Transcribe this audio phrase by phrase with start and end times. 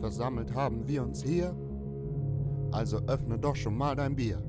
[0.00, 1.54] versammelt haben wir uns hier.
[2.72, 4.42] Also öffne doch schon mal dein Bier.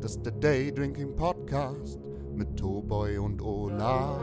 [0.00, 1.98] Das ist der Day Drinking Podcast
[2.34, 4.22] mit Toboy und Olaf.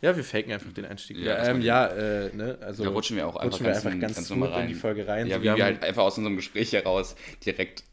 [0.00, 1.16] Ja, wir faken einfach den Einstieg.
[1.18, 4.00] Ja, ähm, ja äh, ne, also Da rutschen wir auch einfach rutschen wir ganz, einfach
[4.00, 4.74] ganz, ganz normal in die rein.
[4.74, 5.26] Folge rein.
[5.26, 7.84] Ja, So, wie wir wir, haben- halt einfach aus unserem Gespräch heraus direkt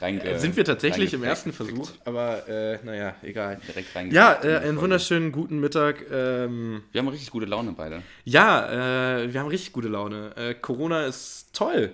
[0.00, 1.52] reinge äh, sind wir tatsächlich im ersten.
[1.52, 3.60] Versuch, aber äh, naja, egal.
[3.66, 6.04] Direkt Ja, äh, einen wunderschönen guten Mittag.
[6.10, 8.02] Ähm, Wir haben richtig gute Laune beide.
[8.24, 10.32] ja, äh, wir haben richtig gute Laune.
[10.36, 11.92] Äh, Corona ist toll.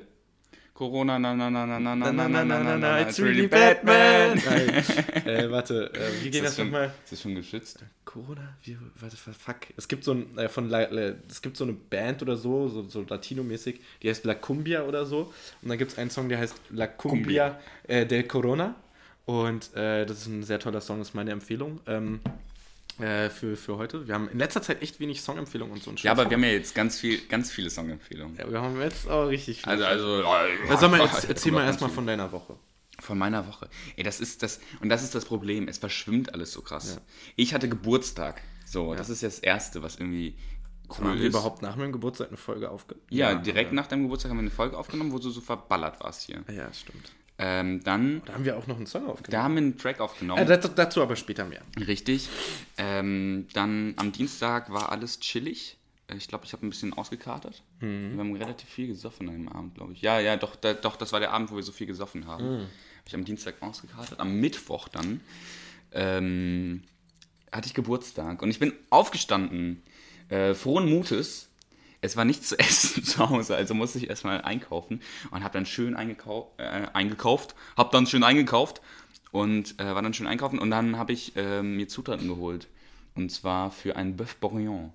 [0.75, 3.47] Corona, na na na na na na Na, na na, na, na, na, it's really
[3.47, 4.35] Batman.
[4.45, 4.69] Nein.
[5.25, 6.93] äh, warte, äh, wie geht das schon- nochmal?
[7.05, 7.79] Ist das schon geschützt?
[8.05, 8.57] Corona?
[8.65, 9.57] Wie, warte, fuck.
[9.77, 12.67] Es gibt so ein, äh, von La, äh, es gibt so eine Band oder so,
[12.69, 15.33] so, so Latino-mäßig, die heißt La Cumbia oder so.
[15.63, 18.75] Und dann gibt es einen Song, der heißt La Cumbia äh, del Corona.
[19.27, 22.21] Und äh, das ist ein sehr toller Song, das ist meine Empfehlung ähm,
[23.01, 24.07] äh, für, für heute.
[24.07, 26.45] Wir haben in letzter Zeit echt wenig Songempfehlungen und so ein Ja, aber wir haben
[26.45, 28.37] ja jetzt ganz viel, ganz viele Songempfehlungen.
[28.37, 29.71] ja, wir haben jetzt auch richtig viel.
[29.71, 30.23] Also, also.
[30.23, 32.57] Ja, sag mal, jetzt, erzähl mal erstmal von deiner Woche.
[33.01, 33.69] Von meiner Woche.
[33.97, 35.67] Ey, das ist das, und das ist das Problem.
[35.67, 37.01] Es verschwimmt alles so krass.
[37.37, 38.41] Ich hatte Geburtstag.
[38.65, 40.37] So, das ist ja das Erste, was irgendwie
[40.89, 41.29] cool Haben wir ist.
[41.31, 43.05] überhaupt nach meinem Geburtstag eine Folge aufgenommen?
[43.11, 46.23] ja, direkt nach deinem Geburtstag haben wir eine Folge aufgenommen, wo du so verballert warst
[46.23, 46.45] hier.
[46.55, 47.11] Ja, stimmt.
[47.37, 49.43] Ähm, dann, Da haben wir auch noch einen Song da aufgenommen.
[49.43, 50.47] haben wir einen Track aufgenommen.
[50.49, 51.63] Äh, dazu, aber später mehr.
[51.85, 52.29] Richtig.
[52.79, 55.77] Ähm, dann am Dienstag war alles chillig.
[56.09, 57.63] Äh, Ich glaube, ich habe ein bisschen ausgekatert.
[57.81, 58.13] Mhm.
[58.13, 60.01] Wir haben relativ viel gesoffen an dem Abend, glaube ich.
[60.03, 62.45] Ja, ja, doch, da, doch, das war der Abend, wo wir so viel gesoffen haben.
[62.45, 62.61] Mhm.
[62.61, 64.21] Habe ich am Dienstag ausgekatert.
[64.21, 65.21] Am Mittwoch dann
[65.93, 66.83] ähm,
[67.53, 69.83] hatte ich Geburtstag und ich bin aufgestanden,
[70.29, 71.49] äh, frohen Mutes.
[72.05, 75.67] Es war nichts zu essen zu Hause, also musste ich erstmal einkaufen und habe dann
[75.67, 78.83] schön eingekau äh, eingekauft, habe dann schön eingekauft
[79.33, 82.69] und äh, war dann schön einkaufen und dann habe ich ähm, mir Zutaten geholt
[83.15, 84.93] und zwar für ein Bœuf Bourguignon.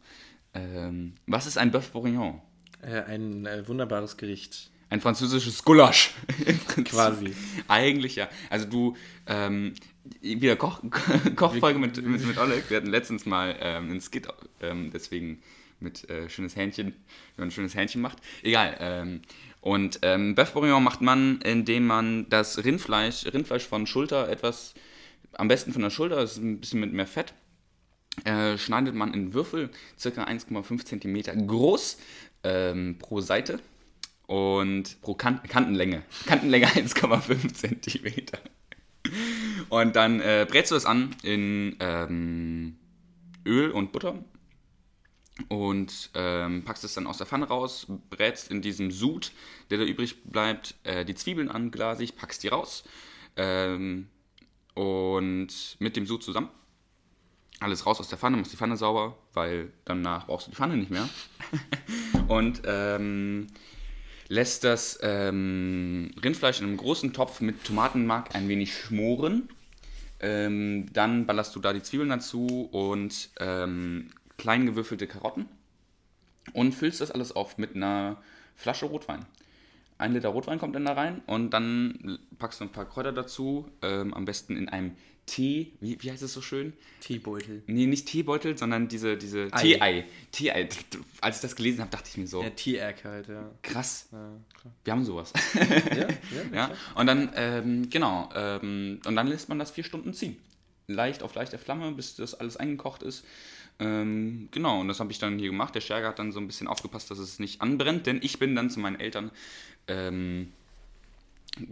[0.54, 2.42] Ähm, was ist ein Bœuf Bourguignon?
[2.82, 4.70] Äh, ein äh, wunderbares Gericht.
[4.92, 6.14] Ein französisches Gulasch.
[6.86, 7.36] Quasi.
[7.68, 8.28] Eigentlich ja.
[8.50, 8.96] Also du,
[9.28, 9.74] ähm,
[10.22, 10.82] wieder Koch,
[11.36, 12.70] Kochfolge mit, mit, mit Oleg.
[12.70, 14.28] Wir hatten letztens mal ähm, einen Skit,
[14.62, 15.42] ähm, deswegen
[15.82, 16.94] mit äh, schönes Hähnchen, wenn
[17.38, 18.18] man ein schönes Hähnchen macht.
[18.44, 18.78] Egal.
[18.80, 19.22] Ähm,
[19.62, 24.74] und ähm, Bœuf Bourguignon macht man, indem man das Rindfleisch, Rindfleisch von Schulter etwas,
[25.34, 27.34] am besten von der Schulter, das ist ein bisschen mit mehr Fett,
[28.26, 31.98] äh, schneidet man in Würfel, circa 1,5 cm groß
[32.44, 33.60] ähm, pro Seite
[34.28, 36.04] und pro kan Kantenlänge.
[36.26, 38.26] Kantenlänge 1,5 cm.
[39.70, 42.78] Und dann äh, brätst du das an in ähm,
[43.46, 44.24] Öl und Butter
[45.48, 49.32] und ähm, packst es dann aus der Pfanne raus, brätst in diesem Sud,
[49.70, 52.84] der da übrig bleibt, äh, die Zwiebeln an, glasig, packst die raus
[53.38, 54.08] ähm,
[54.74, 56.50] und mit dem Sud zusammen.
[57.62, 60.78] Alles raus aus der Pfanne, machst die Pfanne sauber, weil danach brauchst du die Pfanne
[60.78, 61.10] nicht mehr.
[62.28, 63.48] und ähm,
[64.30, 69.50] lässt das ähm, Rindfleisch in einem großen Topf mit Tomatenmark ein wenig schmoren.
[70.22, 75.48] Ähm, dann ballerst du da die Zwiebeln dazu und ähm, klein gewürfelte Karotten
[76.54, 78.18] und füllst das alles auf mit einer
[78.56, 79.26] Flasche Rotwein.
[80.00, 83.70] Ein Liter Rotwein kommt dann da rein und dann packst du ein paar Kräuter dazu,
[83.82, 84.96] ähm, am besten in einem
[85.26, 86.74] Tee, wie, wie heißt es so schön?
[87.02, 87.62] Teebeutel.
[87.68, 89.62] Nee, nicht Teebeutel, sondern diese, diese Ei.
[89.62, 90.06] Tee-Ei.
[90.32, 90.70] Tee-Ei.
[91.22, 93.52] Als ich das gelesen habe, dachte ich mir so, Ja, Tee-Egg halt, ja.
[93.62, 94.32] krass, ja
[94.84, 95.34] wir haben sowas.
[95.54, 96.08] Ja, ja,
[96.54, 96.72] ja?
[96.96, 100.38] Und dann, ähm, genau, ähm, und dann lässt man das vier Stunden ziehen.
[100.88, 103.24] Leicht auf leichter Flamme, bis das alles eingekocht ist.
[103.80, 105.74] Ähm, genau, und das habe ich dann hier gemacht.
[105.74, 108.56] Der Scherger hat dann so ein bisschen aufgepasst, dass es nicht anbrennt, denn ich bin
[108.56, 109.32] dann zu meinen Eltern
[109.88, 110.52] ähm,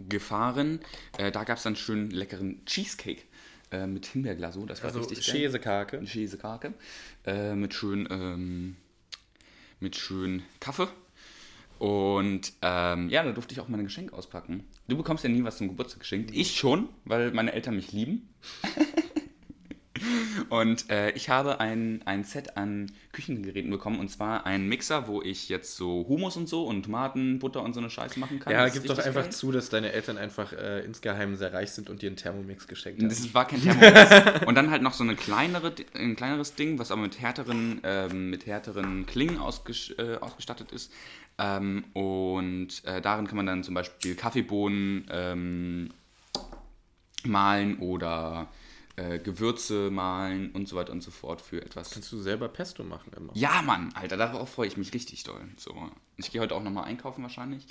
[0.08, 0.80] gefahren.
[1.18, 3.22] Äh, da gab es dann schön leckeren Cheesecake
[3.70, 4.66] äh, mit Himbeerglasur.
[4.66, 5.36] Das war Also richtig geil.
[5.36, 6.00] Käsekake.
[6.04, 6.74] Käsekake
[7.26, 8.76] äh, mit schön ähm,
[9.80, 10.88] mit schön Kaffee.
[11.78, 14.64] Und ähm, ja, da durfte ich auch meine Geschenke auspacken.
[14.88, 16.32] Du bekommst ja nie was zum Geburtstag geschenkt.
[16.34, 18.28] Ich schon, weil meine Eltern mich lieben.
[20.48, 25.22] Und äh, ich habe ein, ein Set an Küchengeräten bekommen und zwar einen Mixer, wo
[25.22, 28.52] ich jetzt so Hummus und so und Tomaten, Butter und so eine Scheiße machen kann.
[28.52, 29.32] Ja, gib doch einfach geil.
[29.32, 33.00] zu, dass deine Eltern einfach äh, insgeheim sehr reich sind und dir einen Thermomix geschenkt
[33.02, 33.08] haben.
[33.08, 34.46] Das war kein Thermomix.
[34.46, 38.30] und dann halt noch so eine kleinere, ein kleineres Ding, was aber mit härteren, ähm,
[38.30, 40.92] mit härteren Klingen ausges äh, ausgestattet ist.
[41.38, 45.90] Ähm, und äh, darin kann man dann zum Beispiel Kaffeebohnen ähm,
[47.24, 48.48] mahlen oder
[48.98, 51.90] äh, Gewürze mahlen und so weiter und so fort für etwas.
[51.90, 53.30] Kannst du selber Pesto machen immer?
[53.34, 55.40] Ja, Mann, Alter, darauf freue ich mich richtig doll.
[55.56, 55.74] So,
[56.16, 57.64] ich gehe heute auch nochmal einkaufen wahrscheinlich.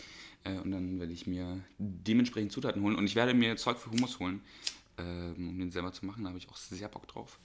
[0.43, 2.95] Äh, und dann werde ich mir dementsprechend Zutaten holen.
[2.95, 4.41] Und ich werde mir Zeug für Hummus holen,
[4.97, 6.23] ähm, um den selber zu machen.
[6.23, 7.39] Da habe ich auch sehr Bock drauf.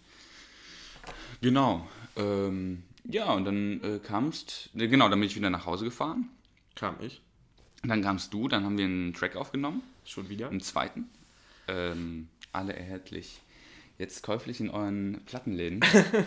[1.41, 1.89] Genau.
[2.17, 6.29] Ähm, Ja, und dann äh, kamst, äh, genau, dann bin ich wieder nach Hause gefahren.
[6.77, 7.21] Kam ich.
[7.83, 10.49] Und dann kamst du, dann haben wir einen Track aufgenommen, Schon wieder?
[10.49, 11.09] einen zweiten.
[11.67, 13.41] Ähm, alle erhältlich.
[13.99, 15.81] Jetzt käuflich in euren Plattenläden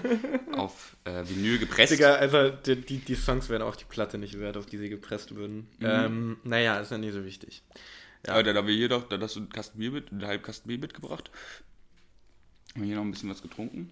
[0.54, 1.94] auf äh, Vinyl gepresst.
[1.94, 4.90] Digga, also die, die, die Songs wären auch die Platte nicht wert, auf die sie
[4.90, 5.68] gepresst würden.
[5.80, 5.86] Mhm.
[5.86, 7.64] Ähm, naja, ist ja nicht so wichtig.
[8.26, 10.44] Ja, da haben wir hier doch, da hast du einen Kasten Bier mit, einen halben
[10.44, 11.30] Kasten Bier mitgebracht.
[12.74, 13.92] Haben wir hier noch ein bisschen was getrunken.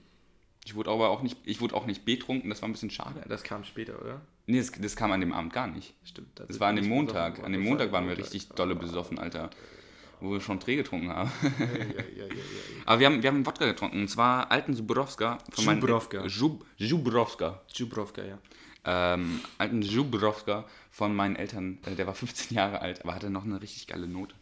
[0.65, 3.23] Ich wurde aber auch nicht, ich wurde auch nicht betrunken, das war ein bisschen schade.
[3.27, 4.21] Das kam später, oder?
[4.45, 5.93] Nee, das, das kam an dem Abend gar nicht.
[6.03, 6.39] Stimmt.
[6.39, 7.43] Das war an dem Montag.
[7.43, 9.49] An dem Montag waren wir richtig dolle besoffen, Alter.
[10.23, 11.29] Wo wir schon Dreh getrunken haben.
[11.59, 12.35] Ja, ja, ja.
[12.85, 13.99] Aber wir haben, wir haben Wodka getrunken.
[13.99, 15.37] Und zwar alten Zubrowska.
[15.51, 16.27] von meinen- Zubrowka.
[16.29, 17.61] Zub, Zubrowska.
[17.77, 18.37] Dubrovka, ja.
[18.85, 21.79] Ähm, alten Zubrowska von meinen Eltern.
[21.85, 24.33] Äh, der war 15 Jahre alt, aber hatte noch eine richtig geile Note.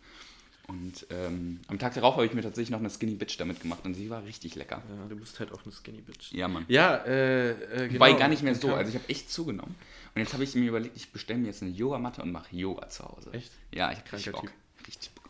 [0.68, 3.84] Und ähm, am Tag darauf habe ich mir tatsächlich noch eine Skinny Bitch damit gemacht
[3.84, 4.84] und sie war richtig lecker.
[4.88, 6.32] Ja, du bist halt auch eine Skinny Bitch.
[6.32, 6.66] Ja, Mann.
[6.68, 7.96] Ja, äh, äh genau.
[7.96, 8.68] Wobei gar nicht mehr so.
[8.68, 8.76] Ja.
[8.76, 9.76] Also ich habe echt zugenommen.
[10.14, 12.88] Und jetzt habe ich mir überlegt, ich bestelle mir jetzt eine Yogamatte und mache Yoga
[12.88, 13.34] zu Hause.
[13.34, 13.52] Echt?
[13.74, 14.52] Ja, ich habe richtig Bock.
[14.88, 15.21] Richtig Bock.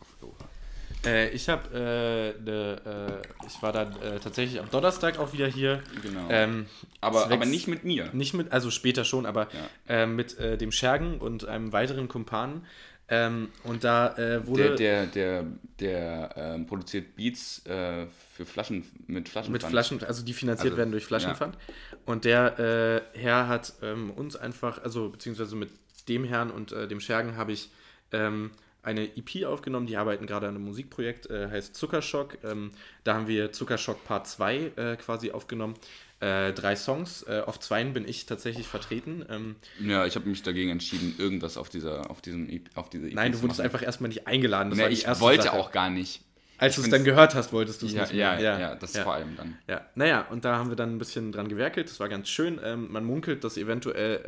[1.04, 5.46] Äh, ich habe, äh, ne, äh, ich war dann äh, tatsächlich am Donnerstag auch wieder
[5.48, 5.82] hier.
[6.02, 6.28] Genau.
[6.30, 6.66] Ähm,
[7.00, 8.08] aber, aber nicht mit mir.
[8.12, 9.48] Nicht mit, also später schon, aber
[9.88, 10.02] Ja.
[10.02, 12.64] äh, mit äh, dem Schergen und einem weiteren Kumpanen.
[13.08, 14.14] Ähm, und da
[14.46, 15.46] wurde Der, der, der,
[15.80, 19.52] der ähm, produziert Beats für Flaschen mit Flaschen.
[19.52, 21.58] mit Flaschen, also die finanziert Also, werden durch Flaschenpfand.
[22.06, 25.70] Und der Herr hat ähm, uns einfach, also beziehungsweise mit
[26.08, 27.70] dem Herrn und dem Schergen habe ich
[28.12, 28.52] ähm,
[28.82, 29.86] eine EP aufgenommen.
[29.86, 32.38] Die arbeiten gerade an einem Musikprojekt, äh, heißt Zuckerschock.
[32.44, 32.70] Ähm,
[33.04, 35.74] da haben wir Zuckerschock Part 2 äh, quasi aufgenommen.
[36.20, 37.24] Äh, drei Songs.
[37.24, 39.24] Äh, auf zweien bin ich tatsächlich vertreten.
[39.28, 43.08] Ähm, Ja, ich habe mich dagegen entschieden, irgendwas auf dieser, auf diesem, EP auf diese
[43.08, 44.70] EP nein, du wurdest einfach erstmal nicht eingeladen.
[44.70, 45.56] Das Nee, ich wollte Sache.
[45.58, 46.22] auch gar nicht.
[46.58, 48.60] Als du es dann gehört hast, wolltest du es Ja, nicht ja, mehr.
[48.60, 49.02] ja, das Ja.
[49.02, 49.58] vor allem dann.
[49.66, 51.88] Ja, naja, und da haben wir dann ein bisschen dran gewerkelt.
[51.90, 52.60] Das war ganz schön.
[52.62, 54.22] Ähm, man munkelt, dass eventuell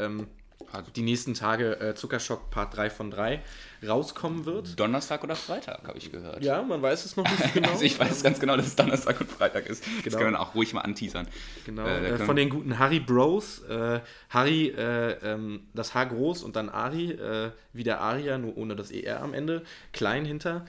[0.74, 3.42] Also die nächsten Tage äh, Zuckerschock Part 3 von 3
[3.86, 4.78] rauskommen wird.
[4.80, 6.42] Donnerstag oder Freitag, habe ich gehört.
[6.42, 7.70] Ja, man weiß es noch nicht genau.
[7.70, 9.84] Also ich weiß ganz genau, dass es Donnerstag und Freitag ist.
[9.84, 10.16] Das Genau.
[10.18, 11.28] kann man auch ruhig mal anteasern.
[11.66, 13.62] Genau, Äh, äh, können- von den guten Harry Bros.
[13.68, 14.00] Äh,
[14.30, 18.74] Harry, äh, ähm, das H groß und dann Ari, äh, wie der Aria, nur ohne
[18.76, 19.62] das ER am Ende,
[19.92, 20.64] klein hinter.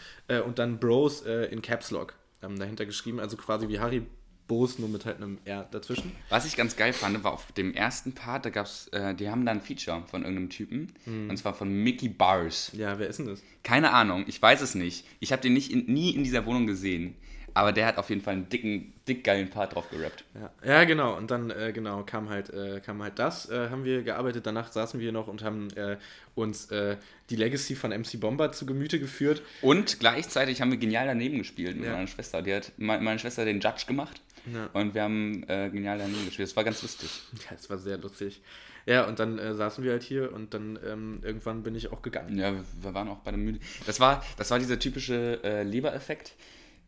[0.45, 4.05] Und dann Bros in Caps Lock dahinter geschrieben, also quasi wie Harry
[4.47, 6.11] Bros, nur mit halt einem R dazwischen.
[6.29, 9.45] Was ich ganz geil fand, war auf dem ersten Part, da gab's, äh, die haben
[9.45, 10.91] da ein Feature von irgendeinem Typen.
[11.05, 11.29] Hm.
[11.29, 12.71] Und zwar von Mickey Bars.
[12.73, 13.41] Ja, wer ist denn das?
[13.63, 15.05] Keine Ahnung, ich weiß es nicht.
[15.19, 17.15] Ich habe den nicht in, nie in dieser Wohnung gesehen.
[17.57, 20.25] Aber der hat auf jeden Fall einen dicken, dick geilen Part drauf gerappt.
[20.33, 21.15] Ja, ja genau.
[21.15, 23.49] Und dann äh, genau kam halt, äh, kam halt das.
[23.49, 24.45] Äh, haben wir gearbeitet.
[24.45, 25.95] Danach saßen wir noch und haben äh,
[26.35, 26.97] uns äh,
[27.29, 29.41] die Legacy von MC Bomber zu Gemüte geführt.
[29.61, 31.93] Und gleichzeitig haben wir genial daneben gespielt mit Ja.
[31.93, 32.41] meiner Schwester.
[32.41, 34.19] Die hat me- meine Schwester den Judge gemacht.
[34.53, 34.69] Ja.
[34.73, 36.47] Und wir haben äh, genial daneben gespielt.
[36.49, 37.09] Das war ganz lustig.
[37.49, 38.41] Ja, es war sehr lustig.
[38.85, 42.01] Ja, und dann äh, saßen wir halt hier und dann ähm, irgendwann bin ich auch
[42.03, 42.37] gegangen.
[42.37, 43.59] Ja, wir- waren auch bei der Müde.
[43.87, 46.35] Das war, das war dieser typische äh, Lebereffekt.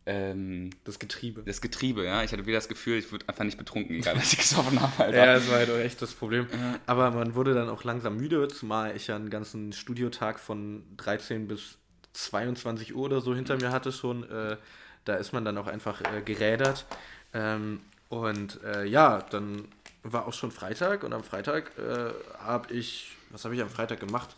[0.06, 1.42] Ähm, Das Getriebe.
[1.44, 2.24] das Getriebe, ja.
[2.24, 5.04] Ich hatte wieder das Gefühl, ich wurde einfach nicht betrunken, egal was ich gesoffen habe,
[5.04, 5.18] Alter.
[5.18, 6.48] Ja, das war halt auch echt das Problem.
[6.86, 11.48] Aber man wurde dann auch langsam müde, zumal ich ja einen ganzen Studiotag von 13
[11.48, 11.78] bis
[12.14, 14.24] 22 Uhr oder so hinter mir hatte schon.
[14.30, 14.58] Äh,
[15.04, 16.86] da ist man dann auch einfach äh, gerädert.
[17.34, 19.68] Ähm, und äh, ja, dann
[20.04, 24.00] war auch schon Freitag und am Freitag äh, habe ich, was habe ich am Freitag
[24.00, 24.36] gemacht?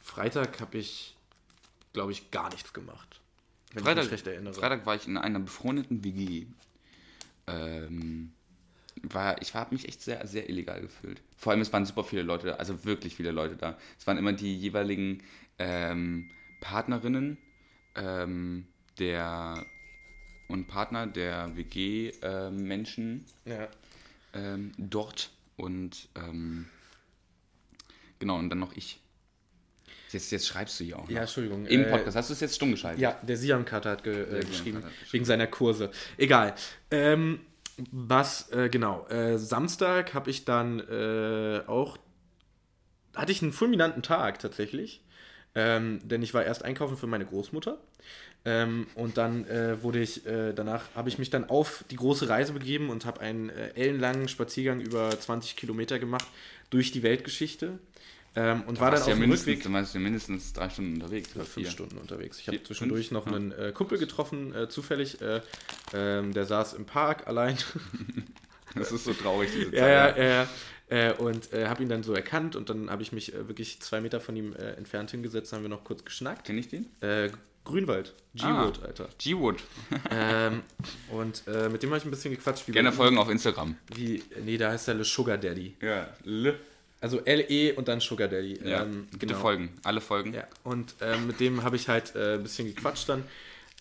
[0.00, 1.16] Freitag habe ich,
[1.92, 3.20] glaube ich, gar nichts gemacht.
[3.72, 4.54] Wenn ich Freitag, mich recht erinnere.
[4.54, 6.46] Freitag war ich in einer befreundeten WG.
[7.46, 8.32] Ähm,
[9.02, 11.20] war, ich habe mich echt sehr, sehr illegal gefühlt.
[11.36, 13.76] Vor allem, es waren super viele Leute da, also wirklich viele Leute da.
[13.98, 15.22] Es waren immer die jeweiligen
[15.58, 16.30] ähm,
[16.60, 17.38] Partnerinnen
[17.96, 18.66] ähm,
[18.98, 19.66] der
[20.48, 23.68] und Partner der WG-Menschen Ja.
[24.34, 26.66] ähm, dort und ähm,
[28.18, 29.00] genau, und dann noch ich.
[30.10, 31.08] Jetzt, jetzt schreibst du hier auch.
[31.08, 31.20] Ja, noch.
[31.22, 31.66] Entschuldigung.
[31.66, 32.16] Im äh, Podcast.
[32.16, 33.00] Hast du es jetzt stumm geschaltet?
[33.00, 35.12] Ja, der Siam-Kater hat ge äh, geschrieben, hat geschrieben.
[35.12, 35.90] wegen seiner Kurse.
[36.16, 36.54] Egal.
[36.90, 37.40] Ähm,
[37.90, 41.98] was, äh, genau, äh, Samstag habe ich dann äh, auch,
[43.16, 45.02] hatte ich einen fulminanten Tag tatsächlich,
[45.56, 47.78] ähm, denn ich war erst einkaufen für meine Großmutter
[48.44, 52.28] ähm, und dann äh, wurde ich, äh, danach habe ich mich dann auf die große
[52.28, 56.26] Reise begeben und habe einen äh, ellenlangen Spaziergang über 20 Kilometer gemacht
[56.70, 57.78] durch die Weltgeschichte
[58.36, 60.94] ähm, und war dann auf ja dem mindestens, Rückweg du warst ja mindestens drei Stunden
[60.94, 61.34] unterwegs.
[61.34, 61.72] Oder fünf vier.
[61.72, 62.40] Stunden unterwegs.
[62.40, 63.26] Ich habe zwischendurch fünf?
[63.26, 65.20] noch einen äh, Kumpel getroffen, äh, zufällig.
[65.20, 65.40] Äh,
[65.92, 67.56] ähm, der saß im Park allein.
[68.76, 69.78] Das ist so traurig, diese Zeit.
[69.78, 70.24] ja, ja, ja.
[70.24, 70.48] ja.
[70.88, 73.80] Äh, und äh, habe ihn dann so erkannt und dann habe ich mich äh, wirklich
[73.80, 76.44] zwei Meter von ihm entfernt hingesetzt, haben wir noch kurz geschnackt.
[76.44, 76.86] Kenn ich den?
[77.64, 78.12] Grünwald.
[78.40, 78.62] Ah.
[78.62, 79.08] G-Wood, Alter.
[79.18, 79.62] G-Wood.
[80.10, 80.62] ähm,
[81.10, 82.66] und äh, mit dem habe ich ein bisschen gequatscht.
[82.68, 83.76] Wie Gerne bei- folgen auf Instagram.
[83.94, 85.76] Wie, nee, da heißt er Le Sugar Daddy.
[85.80, 86.58] Ja, Le.
[87.00, 88.60] Also L-E und dann Sugar Daddy.
[88.66, 89.70] Ja, ähm, bitte folgen.
[89.82, 90.32] Alle folgen.
[90.34, 93.24] Ja, und ähm, mit dem habe ich halt äh, ein bisschen gequatscht dann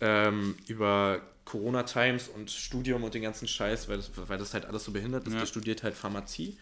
[0.02, 4.66] ähm, über Corona Times und Studium und den ganzen Scheiß, weil das, weil das halt
[4.66, 5.34] alles so behindert ist.
[5.34, 5.40] Ja.
[5.40, 6.58] Der studiert halt Pharmazie.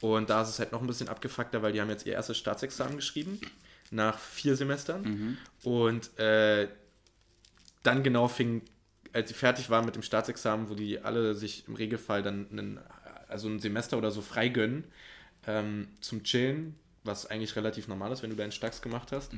[0.00, 2.36] Und da ist es halt noch ein bisschen abgefuckter, weil die haben jetzt ihr erstes
[2.38, 3.40] Staatsexamen geschrieben,
[3.90, 5.38] nach vier Semestern.
[5.62, 6.68] Und äh,
[7.82, 8.62] dann genau fing,
[9.12, 12.80] als sie fertig waren mit dem Staatsexamen, wo die alle sich im Regelfall dann einen,
[13.28, 14.84] also ein Semester oder so frei gönnen
[15.46, 19.32] ähm, zum Chillen, was eigentlich relativ normal ist, wenn du deinen Stacks gemacht hast.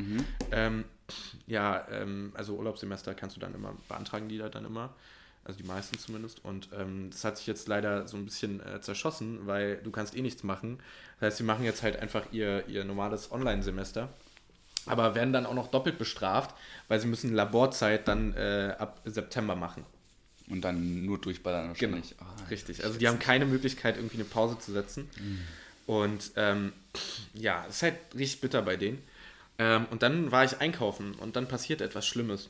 [0.50, 0.84] Ähm,
[1.46, 4.94] ja, ähm, also Urlaubssemester kannst du dann immer beantragen, die da dann immer.
[5.42, 6.44] Also die meisten zumindest.
[6.44, 10.14] Und ähm, das hat sich jetzt leider so ein bisschen äh, zerschossen, weil du kannst
[10.16, 10.78] eh nichts machen.
[11.18, 14.10] Das heißt, sie machen jetzt halt einfach ihr, ihr normales Online-Semester.
[14.86, 16.54] Aber werden dann auch noch doppelt bestraft,
[16.88, 19.84] weil sie müssen Laborzeit dann äh, ab September machen.
[20.48, 22.14] Und dann nur durchballern wahrscheinlich.
[22.18, 22.84] Ah, Richtig.
[22.84, 25.08] Also die haben keine Möglichkeit, irgendwie eine Pause zu setzen.
[25.86, 26.72] Und ähm,
[27.34, 29.02] ja, es ist halt richtig bitter bei denen.
[29.58, 32.48] Ähm, und dann war ich einkaufen und dann passiert etwas Schlimmes.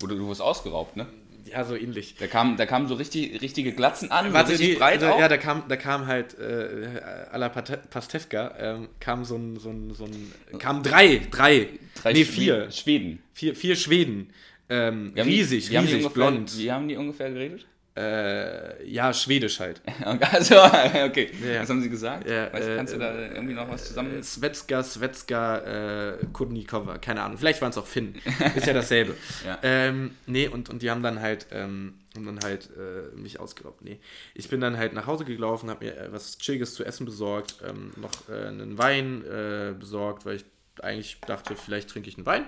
[0.00, 1.06] Du, du wurdest ausgeraubt, ne?
[1.52, 2.14] Ja, so ähnlich.
[2.18, 5.18] Da kamen da kamen so richtig, richtige Glatzen an, so Warte, richtig nee, breit also,
[5.18, 7.00] ja, da kam, da kam halt äh,
[7.32, 11.68] à la Pastewka, ähm, kam so ein, so ein, so ein, kamen drei, drei,
[12.02, 13.20] Drei nee, vier, Schweden.
[13.32, 14.30] vier, vier Schweden,
[14.68, 17.66] ähm, riesig, die riesig, ungefähr, blond, Wie haben die ungefähr geredet?
[17.98, 19.80] Äh, ja, schwedisch halt.
[20.32, 20.56] Also,
[21.06, 21.30] okay.
[21.42, 21.62] Ja.
[21.62, 22.28] Was haben sie gesagt?
[22.28, 24.22] Ja, weißt, äh, kannst du da irgendwie noch was zusammen...
[24.22, 27.38] Svetska, Svetska, äh, Kurnikova, keine Ahnung.
[27.38, 28.20] Vielleicht waren es auch Finnen.
[28.54, 29.14] Ist ja dasselbe.
[29.44, 29.58] Ja.
[29.62, 33.82] Ähm, nee, und, und die haben dann halt, ähm, haben dann halt äh, mich ausgeraubt.
[33.82, 33.98] Nee.
[34.34, 37.56] Ich bin dann halt nach Hause gelaufen, habe mir äh, was Chilliges zu essen besorgt,
[37.66, 40.44] ähm, noch äh, einen Wein äh, besorgt, weil ich
[40.82, 42.46] eigentlich dachte, vielleicht trinke ich einen Wein.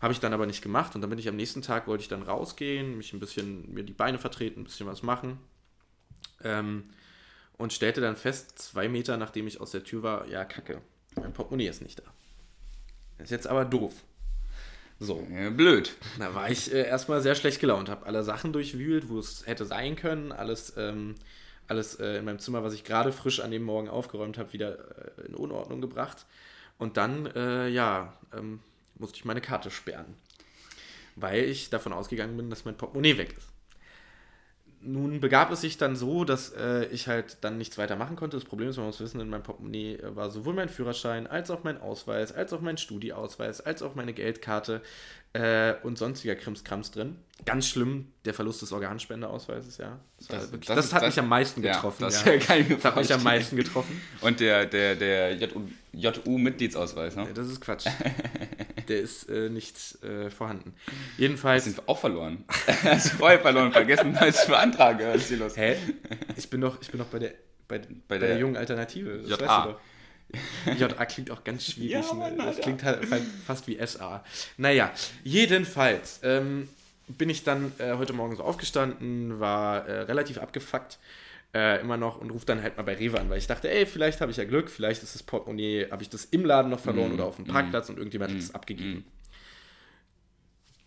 [0.00, 2.08] Habe ich dann aber nicht gemacht und dann bin ich am nächsten Tag, wollte ich
[2.08, 5.38] dann rausgehen, mich ein bisschen, mir die Beine vertreten, ein bisschen was machen.
[6.44, 6.84] Ähm,
[7.56, 10.80] und stellte dann fest, zwei Meter nachdem ich aus der Tür war, ja, kacke,
[11.16, 12.04] mein Portemonnaie ist nicht da.
[13.16, 13.92] Das ist jetzt aber doof.
[15.00, 15.94] So, Ja, blöd.
[16.18, 19.64] da war ich äh, erstmal sehr schlecht gelaunt, habe alle Sachen durchwühlt, wo es hätte
[19.64, 21.16] sein können, alles, ähm,
[21.66, 25.18] alles äh, in meinem Zimmer, was ich gerade frisch an dem Morgen aufgeräumt habe, wieder
[25.18, 26.26] äh, in Unordnung gebracht.
[26.78, 28.60] Und dann, äh, ja, ähm,
[28.98, 30.14] musste ich meine Karte sperren,
[31.16, 33.48] weil ich davon ausgegangen bin, dass mein Portemonnaie weg ist.
[34.80, 38.36] Nun begab es sich dann so, dass äh, ich halt dann nichts weiter machen konnte.
[38.36, 41.50] Das Problem ist, man muss wissen, in meinem Portemonnaie äh, war sowohl mein Führerschein, als
[41.50, 44.80] auch mein Ausweis, als auch mein Studieausweis, als auch meine Geldkarte
[45.32, 47.16] äh, und sonstiger Krimskrams drin.
[47.44, 49.98] Ganz schlimm, der Verlust des Organspendeausweises, ja.
[50.18, 52.02] Das, Das- wirklich, das das, hat das- mich am meisten ja, getroffen.
[52.04, 52.34] das ja.
[52.34, 54.00] ich mir das hat mich am meisten getroffen.
[54.20, 55.62] Und der, der, der JU
[55.92, 57.24] JU-Mitgliedsausweis, ne?
[57.24, 57.86] Ja, das ist Quatsch.
[58.88, 60.74] der ist äh, nicht äh, vorhanden.
[61.16, 61.64] Jedenfalls.
[61.64, 62.44] Sind wir auch verloren.
[62.82, 65.08] Du vorher verloren, vergessen, als ich beantrage.
[65.08, 65.56] Was ist hier los?
[65.56, 65.76] Hä?
[66.36, 67.32] Ich bin doch, ich bin doch bei der,
[67.66, 69.18] bei, bei der, der jungen Alternative.
[69.26, 69.46] Das JA.
[69.48, 69.80] weißt du doch.
[70.98, 72.06] JA klingt auch ganz schwierig.
[72.06, 72.34] Ja, ne?
[72.36, 73.16] Das klingt halt fa-
[73.46, 74.22] fast wie SA.
[74.58, 74.90] Naja,
[75.24, 76.68] jedenfalls ähm,
[77.08, 80.98] bin ich dann äh, heute Morgen so aufgestanden, war äh, relativ abgefuckt.
[81.54, 83.86] Äh, immer noch und rufe dann halt mal bei Rewe an, weil ich dachte, ey,
[83.86, 86.78] vielleicht habe ich ja Glück, vielleicht ist das Portemonnaie, habe ich das im Laden noch
[86.78, 89.04] verloren Mm, oder auf dem mm, Parkplatz und irgendjemand hat es mm, abgegeben.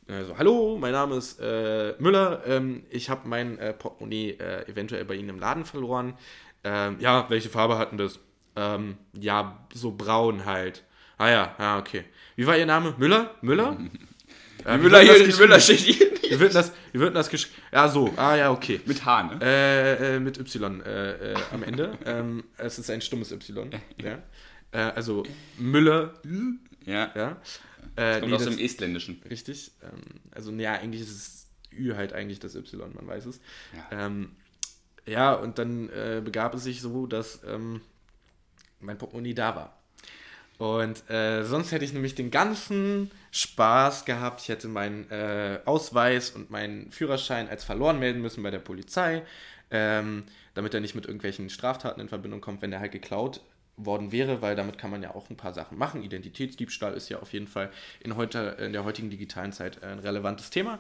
[0.08, 2.44] Also, hallo, mein Name ist äh, Müller.
[2.46, 6.13] Ähm, ich habe mein äh, Portemonnaie äh, eventuell bei Ihnen im Laden verloren.
[6.63, 8.20] Ähm, ja, welche Farbe hatten das?
[8.56, 10.84] Ähm, ja, so braun halt.
[11.18, 12.03] Ah ja, ja, okay.
[12.36, 12.94] Wie war Ihr Name?
[13.00, 13.32] Müller?
[13.41, 13.77] Müller?
[14.65, 15.38] Äh, wie Müller, das hier?
[15.38, 16.32] Müller steht hier nicht.
[16.32, 17.56] Wie wird das, wie wird das geschrieben?
[17.72, 18.13] Ja, so.
[18.15, 18.80] Ah ja, okay.
[18.86, 19.39] Mit H, ne?
[19.41, 21.98] Äh, äh, mit Y äh, äh, am Ende.
[22.06, 23.70] ähm, es ist ein stummes Y.
[24.01, 24.20] Ja.
[24.72, 25.24] Äh, also
[25.58, 26.13] Müller.
[26.86, 27.12] Ja.
[27.15, 27.38] Ja.
[27.96, 29.22] Äh, Kommt nee, aus das- dem Estländischen.
[29.30, 29.72] Richtig.
[29.84, 33.39] Ähm, also, ja, eigentlich ist es Ü halt eigentlich das Y, man weiß es.
[33.75, 34.06] Ja.
[34.06, 34.32] Ähm,
[35.06, 37.82] ja, und dann äh, begab es sich so, dass ähm,
[38.80, 39.80] mein Portemonnaie da war.
[40.62, 44.41] Und äh, sonst hätte ich nämlich den ganzen Spaß gehabt.
[44.41, 49.24] Ich hätte meinen äh, Ausweis und meinen Führerschein als verloren melden müssen bei der Polizei,
[49.72, 53.41] ähm, damit er nicht mit irgendwelchen Straftaten in Verbindung kommt, wenn der halt geklaut
[53.75, 56.03] worden wäre, weil damit kann man ja auch ein paar Sachen machen.
[56.03, 60.51] Identitätsdiebstahl ist ja auf jeden Fall in, heute, in der heutigen digitalen Zeit ein relevantes
[60.51, 60.77] Thema.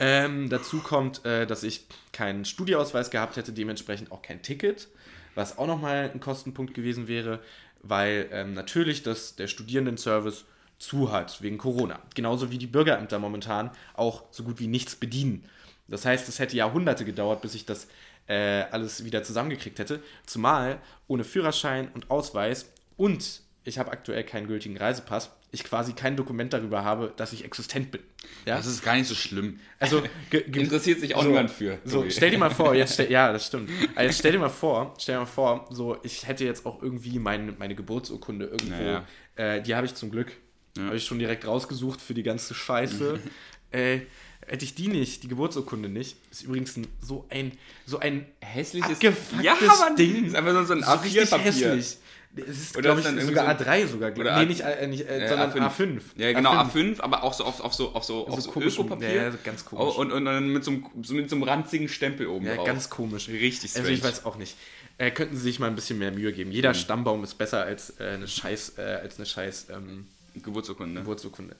[0.00, 4.88] Ähm, dazu kommt, äh, dass ich keinen Studieausweis gehabt hätte, dementsprechend auch kein Ticket,
[5.36, 7.38] was auch nochmal ein Kostenpunkt gewesen wäre,
[7.82, 10.44] weil ähm, natürlich das, der Studierendenservice
[10.78, 12.00] zu hat wegen Corona.
[12.14, 15.44] Genauso wie die Bürgerämter momentan auch so gut wie nichts bedienen.
[15.88, 17.86] Das heißt, es hätte Jahrhunderte gedauert, bis ich das
[18.26, 20.02] äh, alles wieder zusammengekriegt hätte.
[20.26, 26.16] Zumal ohne Führerschein und Ausweis und ich habe aktuell keinen gültigen Reisepass, ich quasi kein
[26.16, 28.00] Dokument darüber habe, dass ich existent bin.
[28.46, 28.56] Ja?
[28.56, 29.60] Das ist gar nicht so schlimm.
[29.78, 31.78] Also Interessiert sich auch so, niemand für.
[31.84, 33.70] So, stell dir mal vor, jetzt stell, ja, das stimmt.
[33.94, 36.82] Also jetzt stell dir mal vor, stell dir mal vor, so ich hätte jetzt auch
[36.82, 39.06] irgendwie meine, meine Geburtsurkunde irgendwo, Naja.
[39.36, 40.32] äh, die habe ich zum Glück,
[40.78, 43.20] habe ich schon direkt rausgesucht für die ganze Scheiße.
[43.72, 44.00] äh,
[44.46, 47.52] hätte ich die nicht, die Geburtsurkunde nicht, ist übrigens ein, so ein
[47.84, 49.12] so ein hässliches ja,
[49.60, 50.24] Mann, Ding.
[50.24, 51.44] Ist einfach so, ein so richtig A4-Papier.
[51.44, 51.98] hässlich.
[52.34, 54.16] Es ist, glaube ich, sogar so- A3 sogar.
[54.16, 56.00] oder nee, nicht, äh, nicht äh, sondern A5.
[56.16, 59.12] Ja, genau, A5, aber auch so auf, auf so, auf so, auf So so, Ökopapier.
[59.14, 59.96] ja, ganz komisch.
[59.96, 62.66] Und, und dann mit so, einem, mit so einem ranzigen Stempel oben Ja, drauf.
[62.66, 63.28] ganz komisch.
[63.28, 64.14] Richtig Also ich strange.
[64.14, 64.56] weiß auch nicht.
[64.98, 66.48] Äh, könnten sie sich mal ein bisschen mehr Mühe geben.
[66.50, 66.54] Mhm.
[66.56, 70.06] Jeder Stammbaum ist besser als äh, eine scheiß, äh, als eine scheiß ähm,
[70.42, 70.94] Geburtsurkunde.
[70.94, 71.00] ne?
[71.00, 71.54] Geburtsurkunde.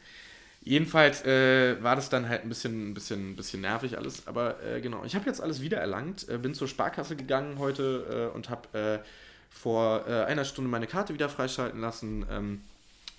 [0.65, 4.63] Jedenfalls äh, war das dann halt ein bisschen, ein bisschen, ein bisschen nervig alles, aber
[4.63, 5.03] äh, genau.
[5.05, 9.03] Ich habe jetzt alles wieder erlangt, äh, bin zur Sparkasse gegangen heute äh, und habe
[9.53, 12.25] vor äh, einer Stunde meine Karte wieder freischalten lassen.
[12.31, 12.63] Ähm,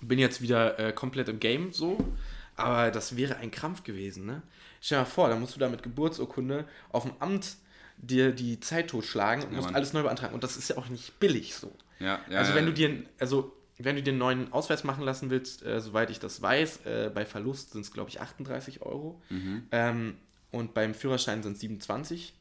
[0.02, 1.98] bin jetzt wieder äh, komplett im Game so,
[2.58, 4.42] aber das wäre ein Krampf gewesen, ne?
[4.82, 7.56] Stell dir mal vor, da musst du da mit Geburtsurkunde auf dem Amt
[7.98, 9.76] dir die Zeit totschlagen und Ja, musst Mann.
[9.76, 10.34] alles neu beantragen.
[10.34, 11.72] Und das ist ja auch nicht billig so.
[12.00, 15.30] Ja, ja, Also wenn du dir, also wenn du dir einen neuen Ausweis machen lassen
[15.30, 19.22] willst, äh, soweit ich das weiß, äh, bei Verlust sind es glaube ich 38 Euro
[19.30, 19.64] Mhm.
[19.72, 20.16] ähm,
[20.52, 22.34] und beim Führerschein sind es 27.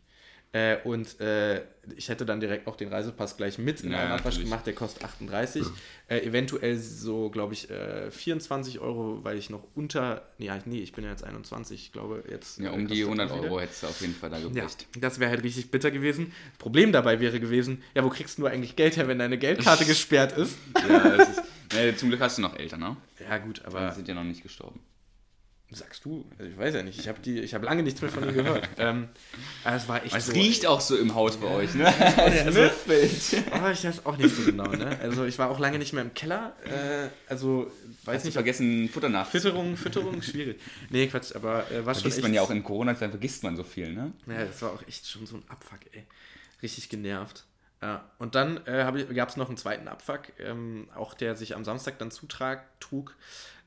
[0.54, 1.62] Äh, und äh,
[1.96, 4.74] ich hätte dann direkt noch den Reisepass gleich mit in Ja, einem Abwasch gemacht, der
[4.74, 5.64] kostet 38.
[6.08, 10.80] Äh, eventuell so, glaube ich, äh, 24 Euro, weil ich noch unter, nee, ja, nee,
[10.80, 12.58] ich bin ja jetzt 21, ich glaube jetzt.
[12.58, 13.46] ja, äh, um die kostet 100 das wieder.
[13.48, 14.86] Euro hättest du auf jeden Fall da Ja, gekriegt.
[15.00, 16.32] das wäre halt richtig bitter gewesen.
[16.58, 20.36] Problem dabei wäre gewesen, ja, wo kriegst du eigentlich Geld her, wenn deine Geldkarte gesperrt
[20.36, 20.56] ist?
[20.86, 21.42] Ja, das ist,
[21.72, 22.96] nee, zum Glück hast du noch Eltern, ne?
[23.26, 24.80] Ja, gut, Aber aber sind ja noch nicht gestorben.
[25.74, 27.20] Sagst du, also ich weiß ja nicht, ich habe
[27.54, 28.68] habe lange nichts mehr von ihnen gehört.
[28.78, 29.08] ähm,
[29.64, 31.86] es war echt Es so, riecht auch so im Haus bei euch, ne?
[32.16, 33.52] also, Schnüffelt.
[33.52, 34.98] aber ich weiß auch nicht so genau, ne?
[35.00, 37.70] Also ich war auch lange nicht mehr im Keller, äh, also
[38.04, 39.26] weiß Hast nicht, vergessen, Futter nach.
[39.26, 40.60] Fütterung, Fütterung, schwierig.
[40.90, 43.64] Nee, Quatsch, aber äh, war schon Vergisst man ja auch in Corona-Zeit, vergisst man so
[43.64, 44.12] viel, ne?
[44.26, 46.04] Ja, das war auch echt schon so ein Abfuck, ey.
[46.62, 47.44] Richtig genervt.
[47.82, 48.08] Ja.
[48.18, 51.98] Und dann äh, gab es noch einen zweiten Abfuck, ähm, auch der sich am Samstag
[51.98, 53.16] dann zutrag, trug.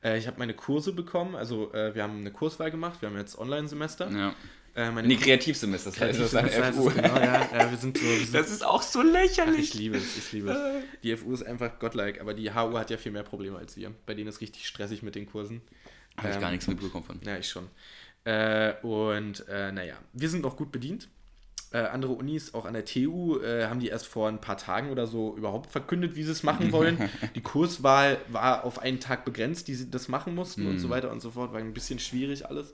[0.06, 3.16] Äh, ich habe meine Kurse bekommen, also äh, wir haben eine Kurswahl gemagemacht, wir haben
[3.18, 4.10] jetzt Online-Semester.
[4.10, 4.34] Ja.
[4.76, 6.90] Äh, meine Nee, Kreativsemester, das heißt, das ist FU.
[6.90, 8.04] Genau, ja, ja, wir sind so.
[8.04, 9.70] Wir sind, Das ist auch so ach, lächerlich.
[9.70, 11.00] ich liebe es, ich liebe es.
[11.02, 13.92] Die FU ist einfach godlike, aber die HU hat ja viel mehr Probleme als wir.
[14.04, 15.62] Bei denen ist richtig stressig mit den Kursen.
[16.18, 17.20] Habe ich Ähm, gar nichts mitbekommen von.
[17.24, 17.68] Ja, ich schon.
[18.24, 21.08] Äh, und äh, naja, wir sind noch gut bedient.
[21.76, 24.88] Äh, andere Unis, auch an der TU, äh, haben die erst vor ein paar Tagen
[24.88, 27.10] oder so überhaupt verkündet, wie sie es machen wollen.
[27.34, 31.12] die Kurswahl war auf einen Tag begrenzt, die sie das machen mussten und so weiter
[31.12, 31.52] und so fort.
[31.52, 32.72] War ein bisschen schwierig alles.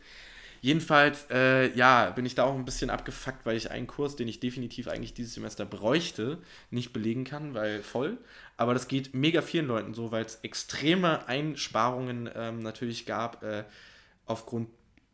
[0.61, 4.29] Jedenfalls, äh, ja, bin ich da auch ein bisschen abgefuckt, weil ich einen Kurs, den
[4.29, 6.39] ich definitiv eigentlich dieses Semester bräuchte,
[6.71, 8.19] nicht belegen kann, weil voll.
[8.57, 13.65] Aber das geht mega vielen Leuten so, weil es extreme Einsparungen ähm, natürlich gab äh,
[14.27, 14.69] aufgrund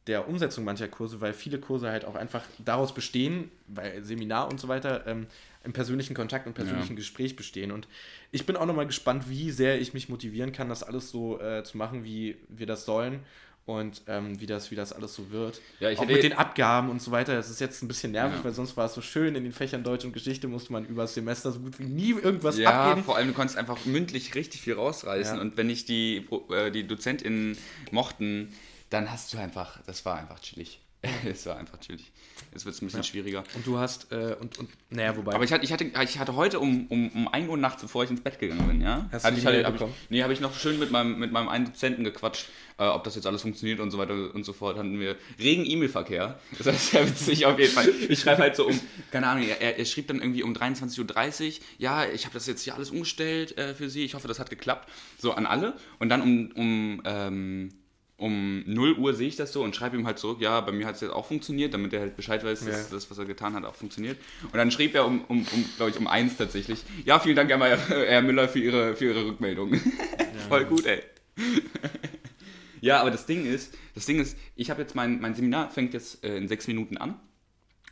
[0.09, 4.59] der Umsetzung mancher Kurse, weil viele Kurse halt auch einfach daraus bestehen, weil Seminar und
[4.59, 5.27] so weiter ähm,
[5.65, 7.71] im persönlichen Kontakt und persönlichen Gespräch bestehen.
[7.71, 7.87] Und
[8.33, 11.63] ich bin auch nochmal gespannt, wie sehr ich mich motivieren kann, das alles so äh,
[11.63, 13.21] zu machen, wie wir das sollen
[13.67, 15.61] und ähm, wie, das, wie das alles so wird.
[15.79, 17.35] Ja, ich auch mit den Abgaben und so weiter.
[17.35, 18.45] Das ist jetzt ein bisschen nervig, Ja.
[18.45, 19.35] weil sonst war es so schön.
[19.35, 22.13] In den Fächern Deutsch und Geschichte musste man über das Semester so gut wie nie
[22.13, 23.05] irgendwas Ja, abgeben.
[23.05, 25.43] vor allem du konntest einfach mündlich richtig viel rausreißen Ja.
[25.43, 27.59] und wenn nicht die, äh, die DozentInnen
[27.91, 28.55] mochten,
[28.91, 30.81] dann hast du einfach, das war einfach chillig.
[31.25, 32.11] es war einfach chillig.
[32.53, 33.45] Jetzt wird es ein bisschen schwieriger.
[33.55, 35.33] Und du hast, äh, und, und, naja, wobei.
[35.33, 38.03] Aber ich hatte, ich hatte, ich hatte heute um, um, um 1 Uhr nachts, bevor
[38.03, 39.09] ich ins Bett gegangen bin, ja?
[39.13, 39.95] Hast hatte du ich, hatte, hab ich, bekommen?
[40.09, 42.49] nee, habe ich noch schön mit meinem, mit meinem einen Dozenten gequatscht,
[42.79, 44.77] äh, ob das jetzt alles funktioniert und so weiter und so fort.
[44.77, 46.41] Hatten wir regen E-Mail-Verkehr.
[46.57, 47.89] Das heißt, sehr witzig auf jeden Fall.
[48.09, 48.81] Ich schreibe halt so um,
[49.13, 52.63] keine Ahnung, er, er schrieb dann irgendwie um 23.30 Uhr, ja, ich habe das jetzt
[52.63, 54.89] hier alles umgestellt äh, für Sie, ich hoffe, das hat geklappt.
[55.19, 55.75] So an alle.
[56.01, 57.71] Und dann um, um ähm,
[58.19, 60.87] um 0 Uhr sehe ich das so und schreibe ihm halt zurück, ja, bei mir
[60.87, 62.87] hat es jetzt auch funktioniert, damit er halt Bescheid weiß, dass Ja.
[62.91, 64.19] das, was er getan hat, auch funktioniert.
[64.43, 67.49] Und dann schrieb er um, um, um glaube ich, um 1 tatsächlich, ja, vielen Dank,
[67.49, 69.81] Herr, Herr Müller, für Ihre, für Ihre Rückmeldung.
[70.49, 71.01] Voll gut, ey.
[72.81, 75.95] ja, aber das Ding ist, das Ding ist, ich habe jetzt mein, mein Seminar fängt
[75.95, 77.19] jetzt äh, in sechs Minuten an.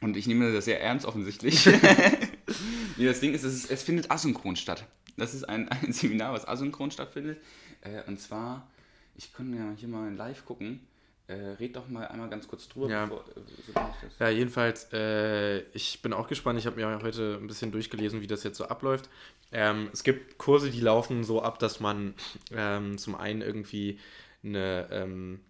[0.00, 1.66] Und ich nehme das sehr ernst offensichtlich.
[2.96, 4.84] nee, das Ding ist es, ist, es findet asynchron statt.
[5.16, 7.38] Das ist ein, ein Seminar, was asynchron stattfindet.
[7.80, 8.68] Äh, und zwar,
[9.16, 10.81] ich kann ja hier mal live gucken.
[11.29, 12.88] Äh, red doch mal einmal ganz kurz drüber.
[12.88, 13.07] Ja.
[13.07, 13.72] Bevor, äh, so.
[14.20, 16.59] Ja, jedenfalls, äh, ich bin auch gespannt.
[16.59, 19.11] Ich habe mir heute ein bisschen durchgelesen, wie das jetzt so abläuft.
[19.50, 22.14] Ähm, es gibt Kurse, die laufen so ab, dass man
[22.52, 23.98] ähm, zum einen irgendwie
[24.44, 25.40] eine, ähm,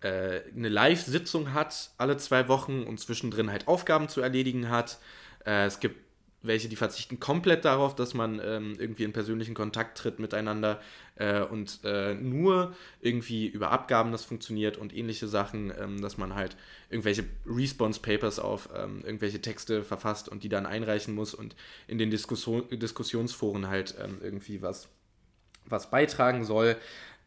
[0.00, 4.98] äh, eine Live-Sitzung hat, alle zwei Wochen und zwischendrin halt Aufgaben zu erledigen hat.
[5.44, 6.03] Äh, es gibt
[6.44, 10.80] welche, die verzichten komplett darauf, dass man ähm, irgendwie in persönlichen Kontakt tritt miteinander
[11.16, 16.34] äh, und äh, nur irgendwie über Abgaben das funktioniert und ähnliche Sachen, ähm, dass man
[16.34, 16.56] halt
[16.90, 21.56] irgendwelche Response-Papers auf ähm, irgendwelche Texte verfasst und die dann einreichen muss und
[21.88, 24.88] in den Diskussion Diskussionsforen halt ähm, irgendwie was,
[25.64, 26.76] was beitragen soll.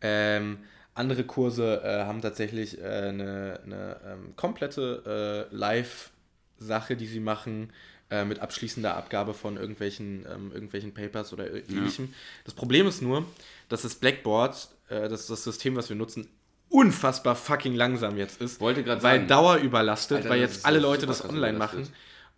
[0.01, 0.59] Ähm,
[0.93, 7.71] andere Kurse äh, haben tatsächlich äh, eine, eine ähm, komplette äh, Live-Sache, die sie machen,
[8.09, 12.05] äh, mit abschließender Abgabe von irgendwelchen, ähm, irgendwelchen Papers oder ähnlichem.
[12.05, 12.11] Ja.
[12.45, 13.25] Das Problem ist nur,
[13.69, 16.27] dass das Blackboard, äh, das das System, was wir nutzen,
[16.69, 18.59] unfassbar fucking langsam jetzt ist.
[18.59, 19.21] Wollte gerade sagen.
[19.21, 21.87] Weil dauerüberlastet, Alter, weil jetzt alle Leute das online machen.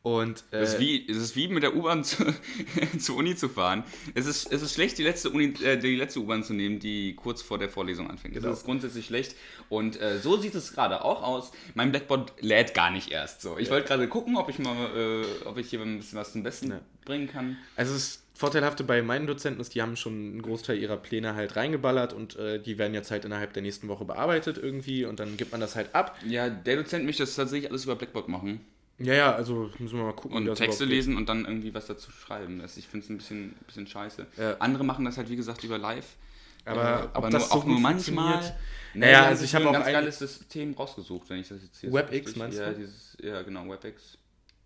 [0.01, 2.25] Und, äh, es, ist wie, es ist wie mit der U-Bahn zu,
[2.99, 3.83] zur Uni zu fahren.
[4.15, 7.15] Es ist, es ist schlecht, die letzte, Uni, äh, die letzte U-Bahn zu nehmen, die
[7.15, 8.33] kurz vor der Vorlesung anfängt.
[8.33, 8.47] Genau.
[8.47, 9.35] Das ist grundsätzlich schlecht.
[9.67, 11.51] Und äh, so sieht es gerade auch aus.
[11.73, 13.57] Mein Blackboard lädt gar nicht erst so.
[13.57, 13.73] Ich ja.
[13.73, 16.71] wollte gerade gucken, ob ich mal, äh, ob ich hier ein bisschen was zum Besten
[16.71, 16.79] ja.
[17.05, 17.57] bringen kann.
[17.75, 21.57] Also es Vorteilhafte bei meinen Dozenten ist, die haben schon einen Großteil ihrer Pläne halt
[21.57, 25.35] reingeballert und äh, die werden jetzt halt innerhalb der nächsten Woche bearbeitet irgendwie und dann
[25.35, 26.15] gibt man das halt ab.
[26.25, 28.61] Ja, der Dozent möchte das tatsächlich alles über Blackboard machen.
[28.99, 30.37] Ja, ja, also müssen wir mal gucken.
[30.37, 32.59] Und Texte lesen und dann irgendwie was dazu schreiben.
[32.59, 34.27] Das, ich finde es ein bisschen, bisschen scheiße.
[34.37, 34.57] Ja.
[34.59, 36.17] Andere machen das halt, wie gesagt, über Live.
[36.65, 38.55] Aber, äh, aber nur, so auch nur manchmal.
[38.93, 41.93] Naja, also ich habe auch ein ganz geiles System rausgesucht, wenn ich das jetzt hier
[41.93, 42.75] WebX so meinst ja, du?
[42.75, 44.17] Dieses, ja, genau, WebX.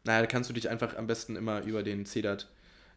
[0.03, 2.47] Naja, da kannst du dich einfach am besten immer über den CDAT.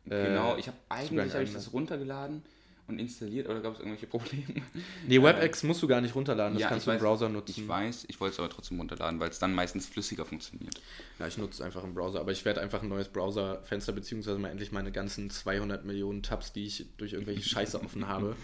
[0.07, 2.43] Äh, genau, ich habe eigentlich hab ich das runtergeladen
[2.89, 4.45] und installiert oder gab es irgendwelche Probleme?
[5.07, 7.61] Nee, WebEx musst du gar nicht runterladen, das ja, kannst du im Browser nutzen.
[7.61, 10.81] Ich weiß, ich wollte es aber trotzdem runterladen, weil es dann meistens flüssiger funktioniert.
[11.19, 14.39] Ja, ich nutze es einfach im Browser, aber ich werde einfach ein neues Browserfenster, beziehungsweise
[14.39, 18.37] mal endlich meine ganzen 200 Millionen Tabs, die ich durch irgendwelche Scheiße offen habe,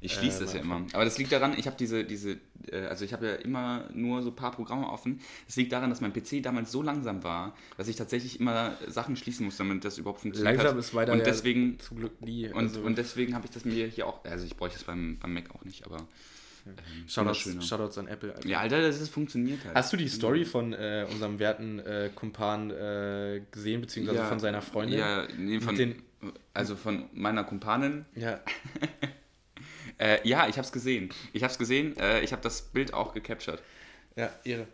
[0.00, 0.84] Ich schließe äh, das ja immer.
[0.92, 2.38] Aber das liegt daran, ich habe diese, diese,
[2.70, 5.20] äh, also ich habe ja immer nur so ein paar Programme offen.
[5.46, 9.16] Das liegt daran, dass mein PC damals so langsam war, dass ich tatsächlich immer Sachen
[9.16, 10.56] schließen musste, damit das überhaupt funktioniert.
[10.56, 10.84] Langsam hat.
[10.84, 12.48] ist weiter und deswegen, ja zum Glück nie.
[12.52, 15.18] Also und, und deswegen habe ich das mir hier auch, also ich bräuchte es beim,
[15.18, 16.06] beim Mac auch nicht, aber.
[16.66, 16.74] Ähm,
[17.08, 18.34] Shoutouts, Shoutouts an Apple.
[18.34, 18.48] Alter.
[18.48, 19.74] Ja, Alter, das ist, funktioniert halt.
[19.74, 24.38] Hast du die Story von äh, unserem werten äh, Kumpan äh, gesehen, beziehungsweise ja, von
[24.38, 24.98] seiner Freundin?
[24.98, 26.02] Ja, nee, von, den,
[26.52, 28.04] also von meiner Kumpanin.
[28.14, 28.40] Ja.
[29.98, 31.10] Äh, ja, ich habe es gesehen.
[31.32, 31.96] Ich habe es gesehen.
[31.98, 33.60] Äh, ich habe das Bild auch gecaptured.
[34.16, 34.66] Ja, ihre.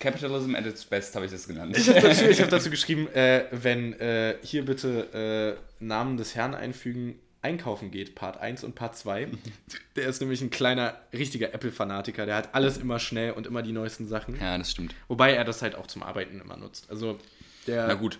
[0.00, 1.76] Capitalism at its best habe ich das genannt.
[1.76, 6.54] Ich habe dazu, hab dazu geschrieben, äh, wenn äh, hier bitte äh, Namen des Herrn
[6.54, 9.28] einfügen, einkaufen geht, Part 1 und Part 2.
[9.96, 12.26] Der ist nämlich ein kleiner, richtiger Apple-Fanatiker.
[12.26, 14.38] Der hat alles immer schnell und immer die neuesten Sachen.
[14.40, 14.94] Ja, das stimmt.
[15.08, 16.90] Wobei er das halt auch zum Arbeiten immer nutzt.
[16.90, 17.18] Also
[17.66, 18.18] der Na gut.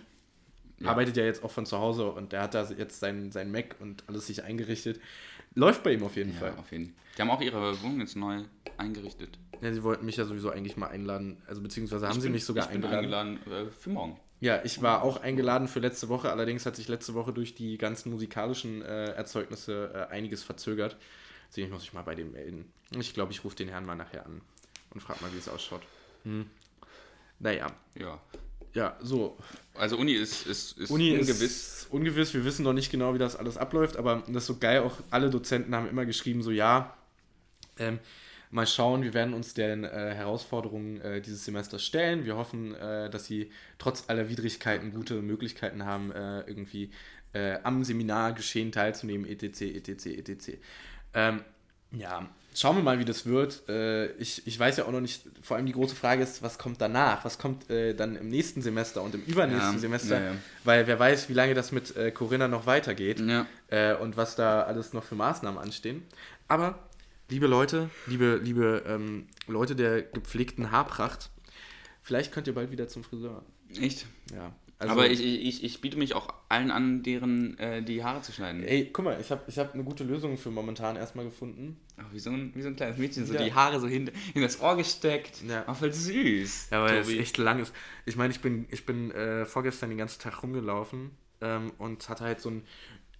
[0.79, 0.89] Ja.
[0.89, 3.75] arbeitet ja jetzt auch von zu Hause und der hat da jetzt sein, sein Mac
[3.79, 4.99] und alles sich eingerichtet.
[5.55, 6.53] Läuft bei ihm auf jeden ja, Fall.
[6.57, 6.95] Auf jeden.
[7.17, 8.43] Die haben auch ihre Wohnung jetzt neu
[8.77, 9.39] eingerichtet.
[9.61, 11.41] Ja, sie wollten mich ja sowieso eigentlich mal einladen.
[11.47, 13.39] Also beziehungsweise haben ich sie mich sogar ich eingeladen.
[13.39, 14.19] eingeladen äh, für morgen.
[14.41, 16.29] Ja, ich war auch eingeladen für letzte Woche.
[16.29, 20.97] Allerdings hat sich letzte Woche durch die ganzen musikalischen äh, Erzeugnisse äh, einiges verzögert.
[21.49, 22.71] Deswegen muss ich mal bei dem melden.
[22.99, 24.41] Ich glaube, ich rufe den Herrn mal nachher an
[24.93, 25.81] und frage mal, wie es ausschaut.
[26.23, 26.49] Hm.
[27.39, 27.67] Naja.
[27.97, 28.19] Ja.
[28.75, 29.37] Ja, so.
[29.73, 31.41] Also Uni ist, ist, ist Uni ungewiss.
[31.41, 32.33] Ist ungewiss.
[32.33, 34.81] Wir wissen noch nicht genau, wie das alles abläuft, aber das ist so geil.
[34.81, 36.93] Auch alle Dozenten haben immer geschrieben, so ja,
[37.79, 37.99] ähm,
[38.51, 42.25] mal schauen, wir werden uns den äh, Herausforderungen äh, dieses Semesters stellen.
[42.25, 46.91] Wir hoffen, äh, dass sie trotz aller Widrigkeiten gute Möglichkeiten haben, äh, irgendwie
[47.33, 50.57] äh, am Seminargeschehen teilzunehmen, etc., etc., etc.
[51.13, 51.41] Ähm,
[51.97, 53.67] ja, schauen wir mal, wie das wird.
[53.69, 56.57] Äh, ich, ich weiß ja auch noch nicht, vor allem die große Frage ist, was
[56.57, 57.25] kommt danach?
[57.25, 60.19] Was kommt äh, dann im nächsten Semester und im übernächsten ja, Semester?
[60.19, 60.35] Ja, ja.
[60.63, 64.93] Weil wer weiß, wie lange das mit äh, Corinna noch weitergeht und was da alles
[64.93, 66.03] noch für Maßnahmen anstehen.
[66.47, 66.79] Aber,
[67.29, 71.29] liebe Leute, liebe, liebe ähm, Leute der gepflegten Haarpracht,
[72.01, 73.43] vielleicht könnt ihr bald wieder zum Friseur.
[73.79, 74.05] Echt?
[74.33, 74.53] Ja.
[74.77, 78.33] Also, aber ich, ich, ich biete mich auch allen an, deren äh, die Haare zu
[78.33, 78.61] schneiden.
[78.61, 81.79] Ey, guck mal, ich habe ich hab eine gute Lösung für momentan erstmal gefunden.
[81.95, 83.43] Ach, wie, so ein, wie so ein kleines Mädchen, so ja.
[83.43, 85.41] die Haare so hin, in das Ohr gesteckt.
[85.47, 85.63] Ja.
[85.65, 86.69] Ach, voll süß.
[86.71, 87.73] Ja, weil es echt lang ist.
[88.05, 92.25] Ich meine, ich bin, ich bin äh, vorgestern den ganzen Tag rumgelaufen ähm, und hatte
[92.25, 92.63] halt so ein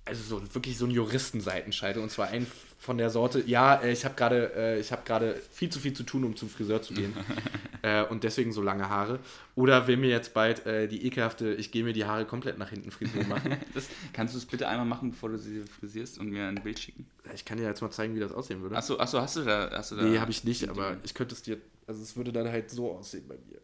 [0.06, 2.46] also so wirklich so ein Juristenseitenscheitel und zwar ein
[2.78, 5.94] von der Sorte, ja, äh, ich habe gerade äh, ich habe gerade viel zu viel
[5.94, 7.14] zu tun, um zum Friseur zu gehen
[7.82, 9.20] äh, und deswegen so lange Haare
[9.56, 12.70] oder will mir jetzt bald äh, die ekelhafte, ich gehe mir die Haare komplett nach
[12.70, 13.58] hinten Frisur machen.
[13.74, 16.80] das, kannst du es bitte einmal machen, bevor du sie frisierst und mir ein Bild
[16.80, 17.08] schicken?
[17.34, 18.78] Ich kann dir jetzt mal zeigen, wie das aussehen würde.
[18.78, 21.34] Achso, achso hast du da hast du da Nee, habe ich nicht, aber ich könnte
[21.34, 23.62] es dir also es würde dann halt so aussehen bei mir.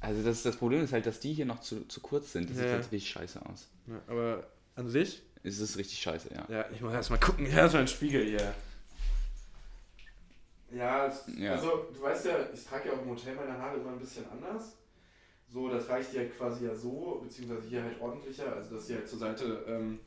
[0.00, 2.48] Also das, das Problem ist halt, dass die hier noch zu, zu kurz sind.
[2.48, 2.62] Das ja.
[2.62, 3.68] sieht halt richtig scheiße aus.
[3.86, 4.46] Ja, aber
[4.80, 5.22] an sich?
[5.42, 6.44] Ist es richtig scheiße, ja.
[6.48, 7.46] Ja, ich muss erstmal gucken.
[7.46, 8.54] Hier ist mein Spiegel hier.
[10.72, 13.76] Ja, es, ja, also du weißt ja, ich trage ja auch im Hotel meine Haare
[13.78, 14.76] immer ein bisschen anders.
[15.52, 19.08] So, das reicht hier quasi ja so, beziehungsweise hier halt ordentlicher, also dass sie halt
[19.08, 19.98] zur Seite ähm,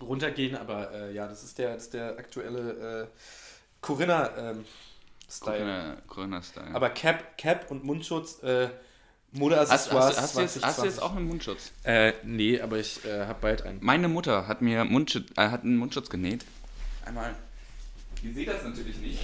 [0.00, 3.06] runtergehen, aber äh, ja, das ist der, das ist der aktuelle äh,
[3.80, 4.64] Corinna ähm,
[5.30, 5.58] Style.
[5.58, 6.74] Corona- Corona-Style.
[6.74, 8.68] Aber Cap, Cap und Mundschutz, äh,
[9.34, 11.02] Modeaccessoires hast, hast, du jetzt, hast du jetzt 2020.
[11.02, 11.72] auch einen Mundschutz?
[11.82, 13.78] Äh, nee, aber ich äh, habe bald einen.
[13.82, 16.44] Meine Mutter hat mir Mundschutz, äh, hat einen Mundschutz genäht.
[17.04, 17.34] Einmal.
[18.22, 19.20] Ihr seht das natürlich nicht.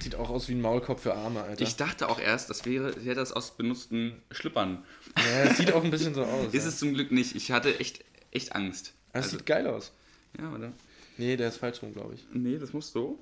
[0.00, 1.62] Sieht auch aus wie ein Maulkorb für Arme, Alter.
[1.62, 4.84] Ich dachte auch erst, das wäre, sie hätte das aus benutzten Schlüppern.
[5.16, 6.52] ja, es sieht auch ein bisschen so aus.
[6.52, 6.68] Ist ja.
[6.68, 7.34] es zum Glück nicht.
[7.34, 8.92] Ich hatte echt, echt Angst.
[9.12, 9.92] Das Also, sieht geil aus.
[10.38, 10.72] ja, oder?
[11.18, 12.24] Nee, der ist falsch rum, glaube ich.
[12.32, 13.18] Nee, das muss so.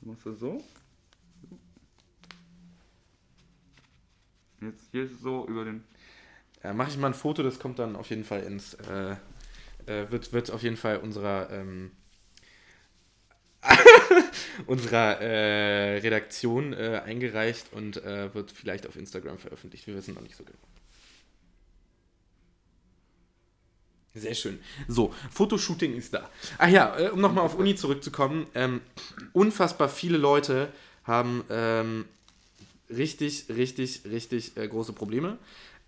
[0.00, 0.62] Du musst das so.
[4.60, 5.84] Jetzt hier so über den.
[6.62, 8.74] Ja, mache ich mal ein Foto, das kommt dann auf jeden Fall ins.
[8.74, 9.16] Äh,
[9.86, 11.50] äh, wird, wird auf jeden Fall unserer.
[11.50, 11.92] Ähm,
[14.66, 19.86] unserer äh, Redaktion äh, eingereicht und äh, wird vielleicht auf Instagram veröffentlicht.
[19.86, 20.58] Wir wissen noch nicht so genau.
[24.16, 24.60] Sehr schön.
[24.88, 26.30] So, Fotoshooting ist da.
[26.56, 28.46] Ach ja, äh, um nochmal auf Uni zurückzukommen.
[28.54, 28.80] Ähm,
[29.34, 30.72] unfassbar viele Leute
[31.04, 32.06] haben ähm,
[32.90, 35.38] richtig, richtig, richtig äh, große Probleme.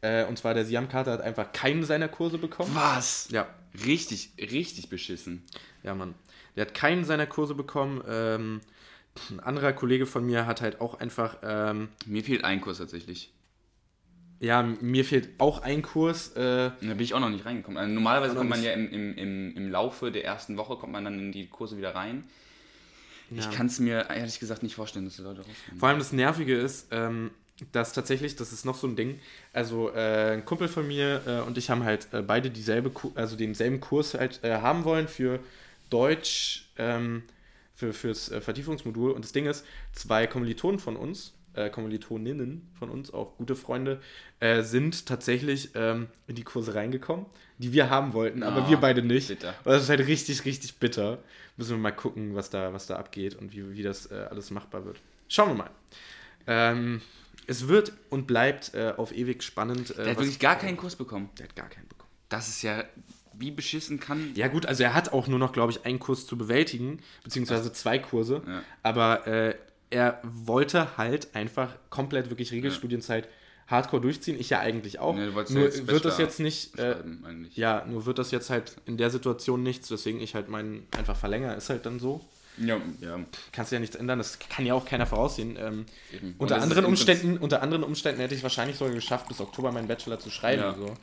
[0.01, 2.71] Äh, und zwar der Siam Carter hat einfach keinen seiner Kurse bekommen.
[2.75, 3.29] Was?
[3.31, 3.49] Ja,
[3.85, 5.43] Richtig, richtig beschissen.
[5.83, 6.15] ja, Mann.
[6.57, 8.03] Der hat keinen seiner Kurse bekommen.
[8.09, 8.61] Ähm,
[9.31, 13.33] ein anderer Kollege von mir hat halt auch einfach, ähm, Mir fehlt ein Kurs tatsächlich.
[14.41, 16.29] ja, mir fehlt auch ein Kurs.
[16.37, 17.77] Äh, da bin ich auch noch nicht reingekommen.
[17.79, 21.05] Also normalerweise kommt man ja im, im, im, im Laufe der ersten Woche kommt man
[21.05, 22.25] dann in die Kurse wieder rein.
[23.31, 23.51] Ich Ja.
[23.51, 25.79] kann es mir ehrlich gesagt nicht vorstellen, dass die Leute rausgehen.
[25.79, 27.31] Vor allem das Nervige ist, ähm,
[27.73, 29.19] dass tatsächlich, das ist noch so ein Ding,
[29.53, 33.11] also äh, ein Kumpel von mir äh, und ich haben halt äh, beide dieselbe, Ku
[33.17, 35.41] also denselben Kurs halt äh, haben wollen für
[35.91, 37.25] Deutsch, ähm,
[37.75, 39.11] für, fürs äh, Vertiefungsmodul.
[39.11, 44.01] Und das Ding ist, zwei Kommilitonen von uns, äh, Kommilitoninnen von uns, auch gute Freunde,
[44.61, 47.27] sind tatsächlich ähm, in die Kurse reingekommen,
[47.59, 49.29] die wir haben wollten, aber Ah, wir beide nicht.
[49.29, 49.55] bitter.
[49.65, 51.19] Und das ist halt richtig, richtig bitter.
[51.57, 54.51] Müssen wir mal gucken, was da, was da abgeht und wie, wie das äh, alles
[54.51, 55.01] machbar wird.
[55.29, 55.71] Schauen wir mal.
[56.47, 57.01] Ähm,
[57.47, 59.91] es wird und bleibt äh, auf ewig spannend.
[59.91, 61.31] Äh, Der hat wirklich gar keinen Kurs bekommen.
[61.39, 62.09] Der hat gar keinen bekommen.
[62.29, 62.85] Das ist ja,
[63.35, 64.33] wie beschissen kann.
[64.35, 67.73] Ja, gut, also er hat auch nur noch, glaube ich, einen Kurs zu bewältigen, beziehungsweise
[67.73, 68.43] zwei Kurse.
[68.47, 68.63] Ja.
[68.83, 69.55] Aber äh,
[69.91, 73.29] er wollte halt einfach komplett wirklich Regelstudienzeit
[73.69, 74.39] hardcore durchziehen.
[74.41, 75.15] Ich ja eigentlich auch.
[75.15, 76.79] Nee, nur ja wird das jetzt nicht.
[76.79, 76.97] Äh,
[77.55, 81.17] ja, nur wird das jetzt halt in der Situation nichts, weswegen ich halt meinen einfach
[81.17, 81.55] verlängere.
[81.55, 82.25] Ist halt dann so.
[82.59, 83.21] Ja, ja.
[83.53, 85.57] Kannst du ja nichts ändern, das kann ja auch keiner voraussehen.
[85.61, 85.87] Ähm,
[86.39, 90.19] unter, anderen Umständen, unter anderen Umständen hätte ich wahrscheinlich sogar geschafft, bis Oktober meinen Bachelor
[90.19, 90.63] zu schreiben.
[90.63, 90.75] Ja.
[90.75, 90.95] So.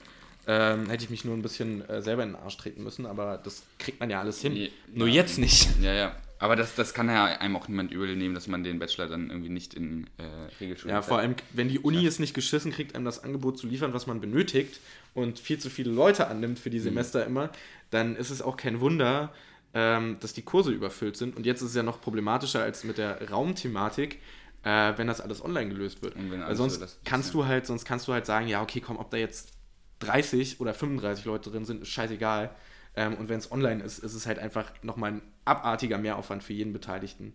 [0.47, 3.39] Ähm, hätte ich mich nur ein bisschen äh, selber in den Arsch treten müssen, aber
[3.43, 4.55] das kriegt man ja alles hin.
[4.55, 4.67] Ja.
[4.93, 5.67] Nur jetzt nicht.
[5.81, 6.15] Ja, ja.
[6.37, 9.29] Aber das, das kann ja einem auch niemand übel nehmen, dass man den Bachelor dann
[9.29, 10.23] irgendwie nicht in äh,
[10.59, 13.67] Regelschule Ja, vor allem, wenn die Uni es nicht geschissen kriegt, einem das Angebot zu
[13.67, 14.81] liefern, was man benötigt
[15.13, 17.51] und viel zu viele Leute annimmt für die Semester immer,
[17.89, 19.33] dann ist es auch kein Wunder,
[19.73, 21.37] ähm, dass die Kurse überfüllt sind.
[21.37, 24.19] Und jetzt ist es ja noch problematischer als mit der Raumthematik,
[24.63, 26.15] äh, wenn das alles online gelöst wird.
[26.15, 27.33] Und wenn Weil sonst so kannst ja.
[27.33, 29.51] du halt, sonst kannst du halt sagen, ja, okay, komm, ob da jetzt
[29.99, 32.53] 30 oder 35 Leute drin sind, ist scheißegal.
[32.95, 36.53] Ähm, und wenn es online ist, ist es halt einfach nochmal ein abartiger Mehraufwand für
[36.53, 37.33] jeden Beteiligten.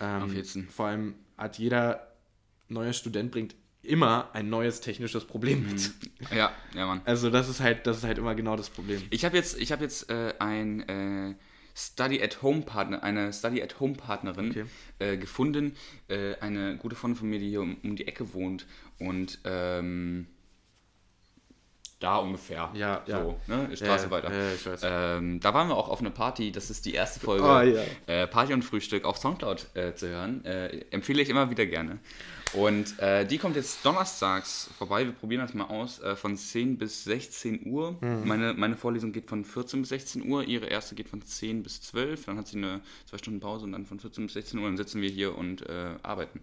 [0.00, 0.68] Ähm, Auf jeden.
[0.68, 2.06] vor allem hat jeder
[2.68, 5.90] neue Student bringt immer ein neues technisches Problem mit.
[6.34, 7.00] Ja, ja, Mann.
[7.06, 9.02] Also das ist halt, das ist halt immer genau das Problem.
[9.10, 11.34] Ich habe jetzt, ich hab jetzt äh, ein äh,
[11.74, 14.64] Study at Home Partner, eine Study at Home Partnerin Okay.
[14.98, 15.74] äh, gefunden.
[16.08, 18.66] Äh, eine gute Freundin von mir, die hier um, um die Ecke wohnt.
[18.98, 20.26] Und ähm,
[22.00, 22.70] da ungefähr.
[22.74, 23.22] Ja, ja.
[23.22, 23.68] so, ne?
[23.70, 24.32] die Straße Ja, weiter.
[24.32, 24.80] ja, ich weiß.
[24.82, 26.50] Ähm, da waren wir auch auf einer Party.
[26.50, 27.44] Das ist die erste Folge.
[27.44, 27.82] Oh, ja.
[28.06, 30.44] äh, Party und Frühstück auf Soundcloud äh, zu hören.
[30.44, 31.98] Äh, empfehle ich immer wieder gerne.
[32.52, 35.04] Und äh, die kommt jetzt donnerstags vorbei.
[35.04, 36.00] Wir probieren das mal aus.
[36.00, 37.96] Äh, von 10 bis 16 Uhr.
[38.00, 38.26] Mhm.
[38.26, 40.42] Meine, meine Vorlesung geht von 14 bis 16 Uhr.
[40.44, 42.24] Ihre erste geht von 10 bis 12.
[42.24, 44.66] Dann hat sie eine zwei Stunden Pause und dann von 14 bis 16 Uhr.
[44.66, 46.40] Dann sitzen wir hier und äh, arbeiten.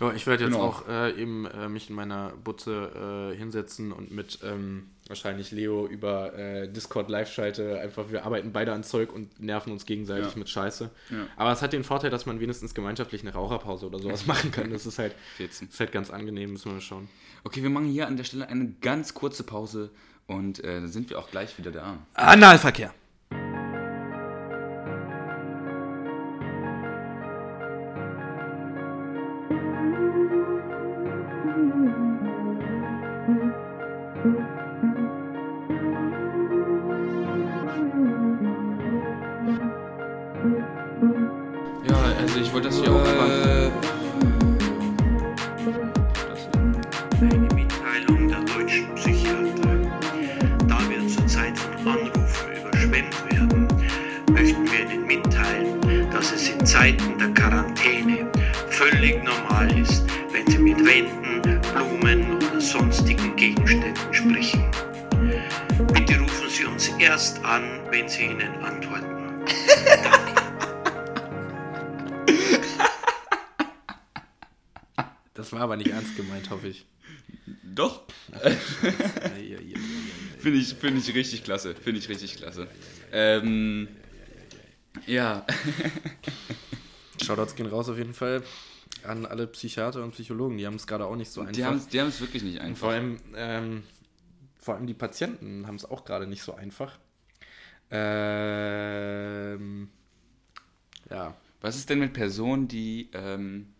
[0.00, 0.64] Ja, ich werde jetzt Genau.
[0.66, 5.86] auch äh, eben äh, mich in meiner Butze äh, hinsetzen und mit ähm, wahrscheinlich Leo
[5.86, 7.78] über äh, Discord live schalte.
[7.80, 10.38] Einfach, wir arbeiten beide an Zeug und nerven uns gegenseitig Ja.
[10.38, 10.90] mit Scheiße.
[11.10, 11.16] Ja.
[11.36, 14.70] Aber es hat den Vorteil, dass man wenigstens gemeinschaftlich eine Raucherpause oder sowas machen kann.
[14.70, 15.68] Das ist halt, 14.
[15.68, 17.08] ist halt ganz angenehm, müssen wir mal schauen.
[17.44, 19.90] Okay, wir machen hier an der Stelle eine ganz kurze Pause
[20.26, 21.98] und äh, dann sind wir auch gleich wieder da.
[22.14, 22.92] Analverkehr.
[80.84, 81.74] Finde ich, richtig klasse.
[81.74, 82.68] Finde ich richtig klasse.
[83.10, 83.88] Ähm,
[85.06, 85.46] ja.
[87.24, 88.42] Shoutouts gehen raus auf jeden Fall
[89.02, 90.58] an alle Psychiater und Psychologen.
[90.58, 91.54] Die haben es gerade auch nicht so einfach.
[91.54, 92.80] Die haben es die haben's wirklich nicht Und einfach.
[92.80, 93.82] vor allem, ähm,
[94.58, 96.98] vor allem die Patienten haben es auch gerade nicht so einfach.
[97.90, 99.08] Ähm,
[101.08, 101.34] ja.
[101.62, 103.72] Was ist denn mit Personen, die ähm,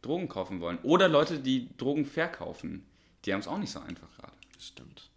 [0.00, 0.78] Drogen kaufen wollen?
[0.82, 2.86] Oder Leute, die Drogen verkaufen?
[3.26, 4.32] Die haben es auch nicht so einfach gerade.
[4.58, 5.10] Stimmt.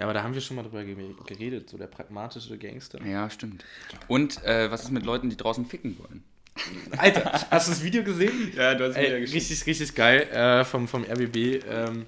[0.00, 3.04] Ja, aber da haben wir schon mal drüber ge- geredet, so der pragmatische Gangster.
[3.04, 3.66] Ja, stimmt.
[4.08, 6.24] Und äh, was ist mit Leuten, die draußen ficken wollen?
[6.96, 8.50] Alter, hast du das Video gesehen?
[8.56, 11.62] Ja, du hast Ey, richtig, richtig geil äh, vom, vom RBB.
[11.68, 12.06] Ähm,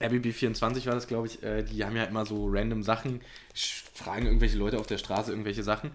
[0.00, 1.40] RBB24 war das, glaube ich.
[1.42, 3.20] Äh, die haben ja immer so random Sachen,
[3.94, 5.92] fragen irgendwelche Leute auf der Straße irgendwelche Sachen.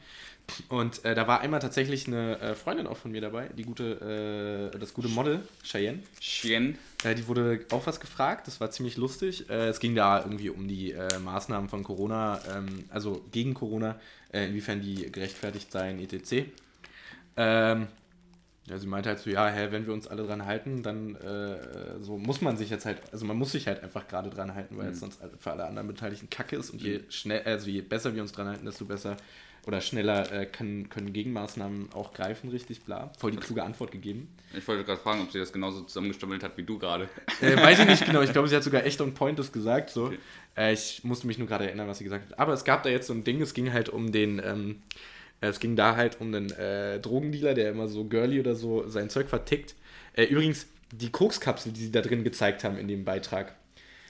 [0.69, 4.71] Und äh, da war einmal tatsächlich eine äh, Freundin auch von mir dabei, die gute,
[4.73, 5.99] äh, das gute Model, Cheyenne.
[6.19, 6.77] Chien.
[7.03, 9.49] Äh, die wurde auch was gefragt, das war ziemlich lustig.
[9.49, 13.99] Äh, es ging da irgendwie um die äh, Maßnahmen von Corona, ähm, also gegen Corona,
[14.31, 16.45] äh, inwiefern die gerechtfertigt seien, etc.
[17.35, 17.87] Ähm,
[18.65, 22.01] ja, sie meinte halt so, ja, hä, wenn wir uns alle dran halten, dann äh,
[22.01, 24.77] so muss man sich jetzt halt, also man muss sich halt einfach gerade dran halten,
[24.77, 28.15] weil es sonst für alle anderen Beteiligten Kacke ist und je schnell, also je besser
[28.15, 29.17] wir uns dran halten, desto besser
[29.65, 33.11] oder schneller äh, können, können Gegenmaßnahmen auch greifen, richtig, bla.
[33.17, 34.27] Voll die kluge Antwort gegeben.
[34.57, 37.07] Ich wollte gerade fragen, ob sie das genauso zusammengestammelt hat wie du gerade.
[37.41, 38.21] Äh, weiß ich nicht genau.
[38.21, 39.89] Ich glaube, sie hat sogar echt on point das gesagt.
[39.89, 40.11] So.
[40.57, 42.39] Äh, ich musste mich nur gerade erinnern, was sie gesagt hat.
[42.39, 45.12] Aber es gab da jetzt so ein Ding, es ging halt um den, ähm, äh,
[45.49, 49.09] es ging da halt um einen äh, Drogendealer, der immer so girly oder so sein
[49.09, 49.75] Zeug vertickt.
[50.13, 53.55] Äh, übrigens, die Kokskapsel, die sie da drin gezeigt haben in dem Beitrag.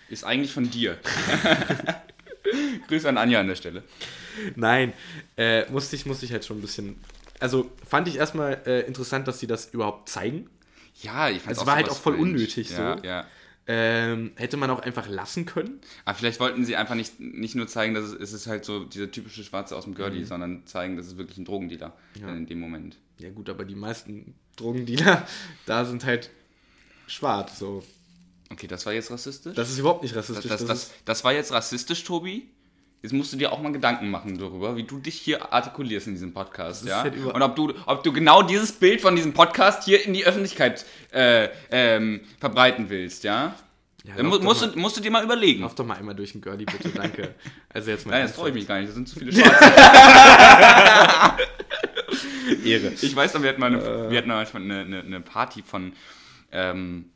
[0.09, 0.97] Ist eigentlich von dir.
[2.87, 3.83] Grüße an Anja an der Stelle.
[4.55, 4.93] Nein,
[5.37, 6.97] äh, musste ich, musste ich halt schon ein bisschen.
[7.39, 10.49] Also fand ich erstmal äh, interessant, dass sie das überhaupt zeigen.
[11.01, 13.03] Ja, ich fand Es war halt auch voll unnötig ja, so.
[13.03, 13.25] Ja.
[13.65, 15.79] Ähm, hätte man auch einfach lassen können.
[16.03, 18.83] Aber vielleicht wollten sie einfach nicht, nicht nur zeigen, dass es, es ist halt so
[18.83, 22.27] dieser typische Schwarze aus dem Girlie, sondern zeigen, dass es wirklich ein Drogendealer Ja.
[22.35, 22.97] in dem Moment.
[23.19, 25.25] Ja gut, aber die meisten Drogendealer
[25.65, 26.29] da sind halt
[27.07, 27.57] schwarz.
[27.59, 27.83] So.
[28.51, 29.55] Okay, das war jetzt rassistisch?
[29.55, 30.49] Das ist überhaupt nicht das, rassistisch.
[30.51, 32.49] das, das, das war jetzt rassistisch, Tobi.
[33.03, 36.13] Jetzt musst du dir auch mal Gedanken machen darüber, wie du dich hier artikulierst in
[36.13, 37.01] diesem Podcast, ja?
[37.03, 40.25] halt Und ob du, ob du genau dieses Bild von diesem Podcast hier in die
[40.25, 43.55] Öffentlichkeit äh, ähm, verbreiten willst, ja?
[44.05, 45.61] Ja, Dann mu musst, mal- du, musst du dir mal überlegen.
[45.63, 47.35] Lauf doch mal einmal durch den Girlie, bitte, danke.
[47.67, 48.13] Also jetzt mal.
[48.13, 48.87] Nein, das freue ich mich gar nicht.
[48.87, 49.65] Das sind zu viele Schwarze.
[52.65, 52.91] Ehre.
[53.01, 53.77] Ich weiß noch, wir hatten mal Äh.
[53.77, 55.93] eine, wir hatten mal eine, eine, eine Party von,
[56.51, 57.09] ähm,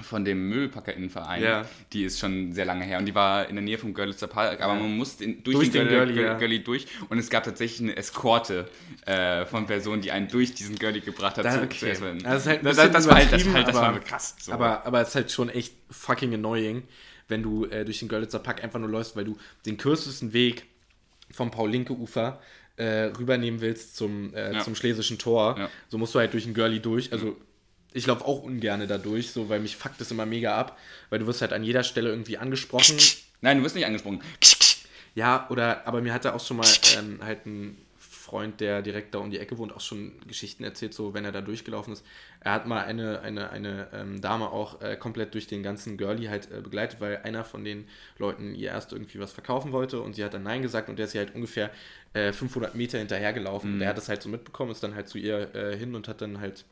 [0.00, 1.42] von dem MüllpackerInnenverein.
[1.42, 1.64] Ja.
[1.92, 4.60] Die ist schon sehr lange her und die war in der Nähe vom Görlitzer Park,
[4.60, 6.38] aber man musste in, durch, Durch den, den Görli, Görli, ja.
[6.38, 8.68] Görli durch und es gab tatsächlich eine Eskorte
[9.06, 11.44] äh, von Personen, die einen durch diesen Görli gebracht hat.
[11.44, 11.78] Da, zu- okay.
[11.78, 12.24] zu essen.
[12.24, 12.76] Also halt das,
[13.08, 14.36] war halt, das, halt, das aber, war krass.
[14.40, 14.52] So.
[14.52, 16.84] Aber, aber es ist halt schon echt fucking annoying,
[17.26, 20.64] wenn du äh, durch den Görlitzer Park einfach nur läufst, weil du den kürzesten Weg
[21.32, 22.40] vom Paul-Linke-Ufer
[22.76, 24.60] äh, rübernehmen willst zum, äh, Ja.
[24.60, 25.56] zum Schlesischen Tor.
[25.58, 25.68] Ja.
[25.88, 27.12] So musst du halt durch den Girlie durch.
[27.12, 27.36] Also
[27.92, 30.78] ich laufe auch ungerne da durch, so, weil mich fuckt das immer mega ab,
[31.10, 32.96] weil du wirst halt an jeder Stelle irgendwie angesprochen.
[33.40, 34.22] Nein, du wirst nicht angesprochen.
[35.14, 37.78] Ja, oder, aber mir hat da auch schon mal ähm, halt ein
[38.28, 41.32] Freund, der direkt da um die Ecke wohnt, auch schon Geschichten erzählt, so wenn er
[41.32, 42.04] da durchgelaufen ist.
[42.40, 46.28] Er hat mal eine, eine, eine ähm, Dame auch äh, komplett durch den ganzen Girlie
[46.28, 50.14] halt äh, begleitet, weil einer von den Leuten ihr erst irgendwie was verkaufen wollte und
[50.14, 51.70] sie hat dann Nein gesagt und der ist ihr halt ungefähr
[52.12, 53.74] äh, 500 Meter hinterhergelaufen.
[53.74, 56.06] Und er hat das halt so mitbekommen, ist dann halt zu ihr äh, hin und
[56.06, 56.66] hat dann halt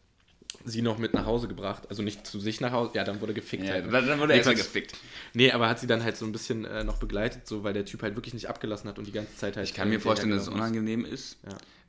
[0.64, 1.84] sie noch mit nach Hause gebracht.
[1.90, 3.92] Also nicht zu sich nach Hause, ja, dann wurde gefickt Ja, halt.
[3.92, 4.96] dann, dann wurde Nee, er sonst- gefickt.
[5.34, 7.84] Nee, aber hat sie dann halt so ein bisschen äh, noch begleitet, so weil der
[7.84, 9.68] Typ halt wirklich nicht abgelassen hat und die ganze Zeit halt.
[9.68, 11.38] Ich kann mir vorstellen, dass es unangenehm ist.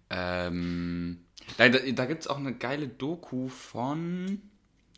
[0.10, 1.20] Ähm,
[1.58, 4.42] da da, da gibt es auch eine geile Doku von,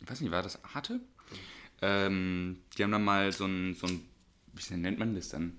[0.02, 1.00] ich weiß nicht, war das Arte?
[1.82, 4.02] Ähm, die haben dann mal so ein, so ein
[4.52, 5.56] wie nennt man das dann?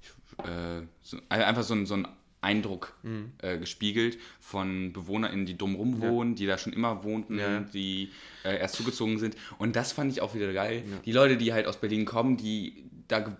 [0.00, 0.08] Ich,
[0.46, 2.08] äh, so, einfach so ein, so ein
[2.46, 2.94] Eindruck
[3.42, 7.60] äh, gespiegelt von BewohnerInnen, die drumrum wohnen, die da schon immer wohnten, Ja.
[7.60, 8.10] die
[8.44, 9.36] äh, erst zugezogen sind.
[9.58, 10.84] Und das fand ich auch wieder geil.
[11.04, 13.32] Die Leute, die halt aus Berlin kommen, die da ge-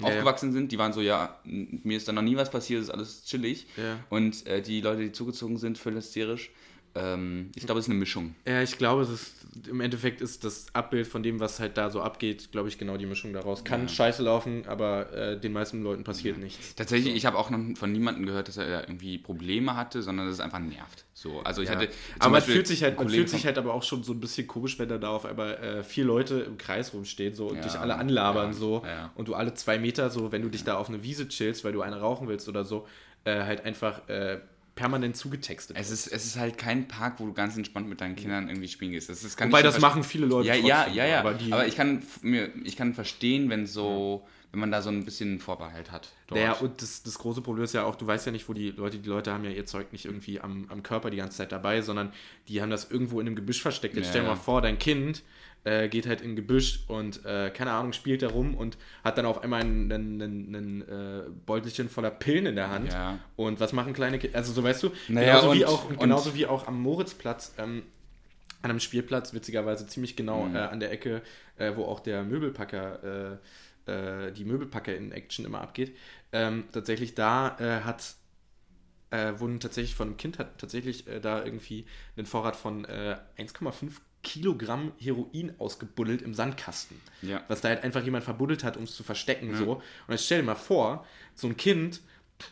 [0.00, 0.06] ja.
[0.06, 3.24] aufgewachsen sind, die waren so, ja, mir ist da noch nie was passiert, ist alles
[3.24, 3.66] chillig.
[3.76, 3.98] Ja.
[4.10, 6.50] Und äh, die Leute, die zugezogen sind, völlig hysterisch.
[6.94, 8.34] Ähm, ich glaube, es ist eine Mischung.
[8.46, 9.34] Ja, ich glaube, es ist
[9.68, 12.96] im Endeffekt ist das Abbild von dem, was halt da so abgeht, glaube ich, genau
[12.96, 13.62] die Mischung daraus.
[13.64, 16.74] Kann scheiße laufen, aber äh, den meisten Leuten passiert nichts.
[16.74, 20.34] Tatsächlich, ich habe auch noch von niemandem gehört, dass er irgendwie Probleme hatte, sondern dass
[20.34, 21.04] es einfach nervt.
[21.14, 21.76] So, also ich Ja.
[21.76, 21.88] hatte.
[22.18, 24.20] Aber man Beispiel fühlt sich halt, man fühlt sich halt aber auch schon so ein
[24.20, 27.56] bisschen komisch, wenn da da auf einmal äh, vier Leute im Kreis rumstehen so und
[27.56, 29.10] Ja, dich alle anlabern ja, so ja.
[29.14, 31.72] und du alle zwei Meter so, wenn du dich da auf eine Wiese chillst, weil
[31.72, 32.86] du eine rauchen willst oder so,
[33.24, 34.40] äh, halt einfach äh,
[34.74, 35.76] permanent zugetextet.
[35.78, 38.68] Es ist, es ist halt kein Park, wo du ganz entspannt mit deinen Kindern irgendwie
[38.68, 39.08] spielen gehst.
[39.08, 41.20] Das ist, kann Wobei das machen viele Leute Ja, ja, trotzdem, ja, ja.
[41.20, 44.90] aber Aber, die- ich, kann, mir, ich kann verstehen, wenn so, wenn man da so
[44.90, 46.08] ein bisschen Vorbehalt hat.
[46.26, 46.40] dort.
[46.40, 48.70] Naja, und das, das große Problem ist ja auch, du weißt ja nicht, wo die
[48.72, 51.52] Leute, die Leute haben ja ihr Zeug nicht irgendwie am, am Körper die ganze Zeit
[51.52, 52.12] dabei, sondern
[52.48, 53.94] die haben das irgendwo in einem Gebüsch versteckt.
[53.96, 54.34] Jetzt Ja, stell dir ja.
[54.34, 55.22] mal vor, dein Kind
[55.64, 59.16] äh, geht halt in ein Gebüsch und, äh, keine Ahnung, spielt da rum und hat
[59.18, 62.92] dann auf einmal einen, einen, einen, einen äh, Beutelchen voller Pillen in der Hand.
[62.92, 63.18] Ja.
[63.36, 64.36] Und was machen kleine Kinder?
[64.36, 67.54] Also so weißt du, Naja, genauso, wie und- auch, und- genauso wie auch am Moritzplatz,
[67.58, 67.82] ähm,
[68.62, 70.56] an einem Spielplatz, witzigerweise ziemlich genau Mhm.
[70.56, 71.22] äh, an der Ecke,
[71.58, 73.38] äh, wo auch der Möbelpacker,
[73.86, 75.94] äh, äh, die Möbelpacker in Action immer abgeht.
[76.32, 78.14] Ähm, tatsächlich da äh, hat
[79.10, 81.86] äh, wurden tatsächlich von einem Kind hat tatsächlich da irgendwie
[82.16, 83.92] einen Vorrat von äh, 1,5
[84.24, 87.00] Kilogramm Heroin ausgebuddelt im Sandkasten.
[87.22, 87.42] Ja.
[87.46, 89.54] Was da halt einfach jemand verbuddelt hat, um es zu verstecken.
[89.54, 89.74] So.
[89.74, 91.06] Und jetzt stell dir mal vor,
[91.36, 92.00] so ein Kind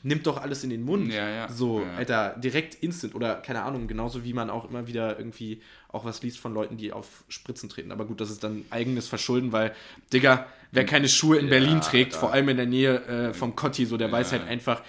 [0.04, 1.12] nimmt doch alles in den Mund.
[1.12, 1.48] Ja, ja.
[1.48, 1.94] So, Ja.
[1.96, 3.16] Alter, direkt instant.
[3.16, 6.76] Oder keine Ahnung, genauso wie man auch immer wieder irgendwie auch was liest von Leuten,
[6.76, 7.90] die auf Spritzen treten.
[7.90, 9.74] Aber gut, das ist dann eigenes Verschulden, weil,
[10.12, 13.56] Digga, wer keine Schuhe in Berlin trägt, da- vor allem in der Nähe äh, vom
[13.56, 14.82] Kotti, so, der weiß halt einfach,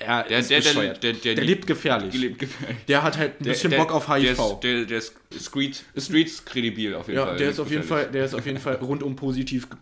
[0.00, 1.02] er Der, ist der, der, bescheuert.
[1.02, 2.14] der, der, der lebt gefährlich.
[2.14, 2.76] lebt gefährlich.
[2.88, 4.30] Der hat halt ein Der- bisschen der- Bock auf Der HIV.
[4.38, 7.36] ist, der, der ist Street, Streets kredibil auf jeden ja, Fall.
[7.36, 7.82] der ist auf jeden.
[7.82, 9.78] Fall, der ist auf jeden Fall rundum positiv ge-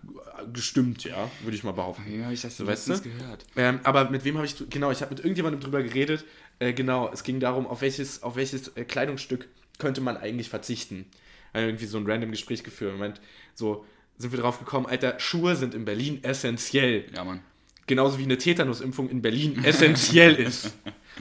[0.52, 2.04] gestimmt, ja, würde ich mal behaupten.
[2.20, 3.00] Ja, ich weißt du?
[3.00, 3.44] gehört.
[3.56, 6.24] Ähm, aber mit wem habe ich, genau, ich habe mit irgendjemandem drüber geredet.
[6.58, 9.48] Äh, genau, es ging darum, auf welches, auf welches äh, Kleidungsstück
[9.78, 11.06] könnte man eigentlich verzichten.
[11.54, 12.92] Haben irgendwie so ein random Gespräch geführt.
[12.94, 13.20] und meint,
[13.54, 13.84] so
[14.16, 17.04] sind wir drauf gekommen, Alter, Schuhe sind in Berlin essentiell.
[17.14, 17.40] Ja, Mann.
[17.88, 20.76] Genauso wie eine Tetanusimpfung in Berlin essentiell ist.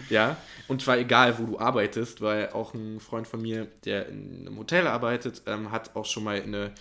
[0.10, 0.38] Ja,
[0.68, 4.58] und zwar egal, wo du arbeitest, weil auch ein Freund von mir, der in einem
[4.60, 6.72] Hotel arbeitet, ähm, hat auch schon mal in eine,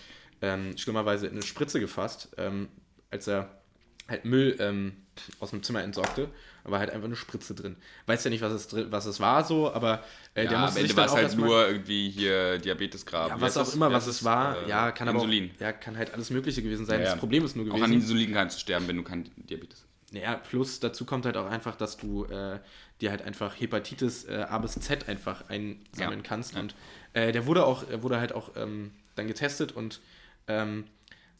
[0.41, 2.67] ähm, schlimmerweise in eine Spritze gefasst, ähm,
[3.09, 3.61] als er
[4.07, 4.93] halt Müll ähm,
[5.39, 6.29] aus dem Zimmer entsorgte.
[6.67, 7.77] War halt einfach eine Spritze drin.
[8.05, 10.03] Weiß ja nicht, was es, drin, was es war so, aber
[10.33, 13.29] äh, der Ja, am musste Ende sich war es auch halt nur irgendwie hier Diabetesgrab.
[13.29, 15.51] ja, was auch immer, was es war, Äh, ja, kann aber Insulin.
[15.55, 17.01] auch, ja, kann halt alles Mögliche gewesen sein.
[17.01, 17.83] Ja, Das Problem ist nur Auch gewesen.
[17.85, 20.15] an Insulin kannst du sterben, wenn du kein Diabetes hast.
[20.15, 22.59] Ja, plus dazu kommt halt auch einfach, dass du äh,
[23.01, 26.53] dir halt einfach Hepatitis äh, A bis Z einfach einsammeln Ja, kannst.
[26.55, 26.61] ja.
[26.61, 26.75] Und
[27.13, 29.99] äh, der wurde auch, er wurde halt auch ähm, dann getestet und
[30.47, 30.85] ähm,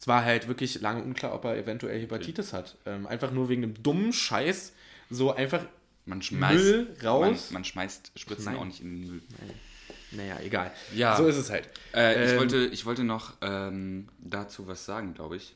[0.00, 2.76] es war halt wirklich lange unklar, ob er eventuell Hepatitis hat.
[2.86, 4.72] Ähm, einfach nur wegen einem dummen Scheiß
[5.10, 5.64] so einfach
[6.04, 7.46] Man schmeißt, Müll raus.
[7.50, 8.56] Man, man schmeißt Spritzen Nein.
[8.56, 9.22] auch nicht in den Müll.
[10.10, 10.72] Naja, egal.
[10.94, 11.16] Ja.
[11.16, 11.68] So ist es halt.
[11.94, 15.54] Äh, ich, Ähm, wollte, ich wollte noch ähm, dazu was sagen, glaube ich.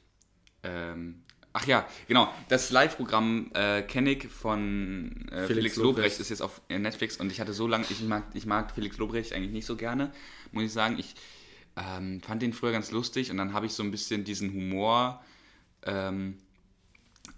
[0.63, 1.23] Ähm,
[1.55, 2.33] ach ja, genau.
[2.49, 5.97] Das Live-Programm äh, kenne ich von äh, Felix Felix, Lobrecht.
[5.97, 8.99] Lobrecht ist jetzt auf Netflix und ich hatte so lange, ich mag, ich mag Felix
[8.99, 10.13] Lobrecht eigentlich nicht so gerne,
[10.53, 10.99] muss ich sagen.
[10.99, 11.15] Ich
[11.77, 15.25] ähm, fand den früher ganz lustig und dann habe ich so ein bisschen diesen Humor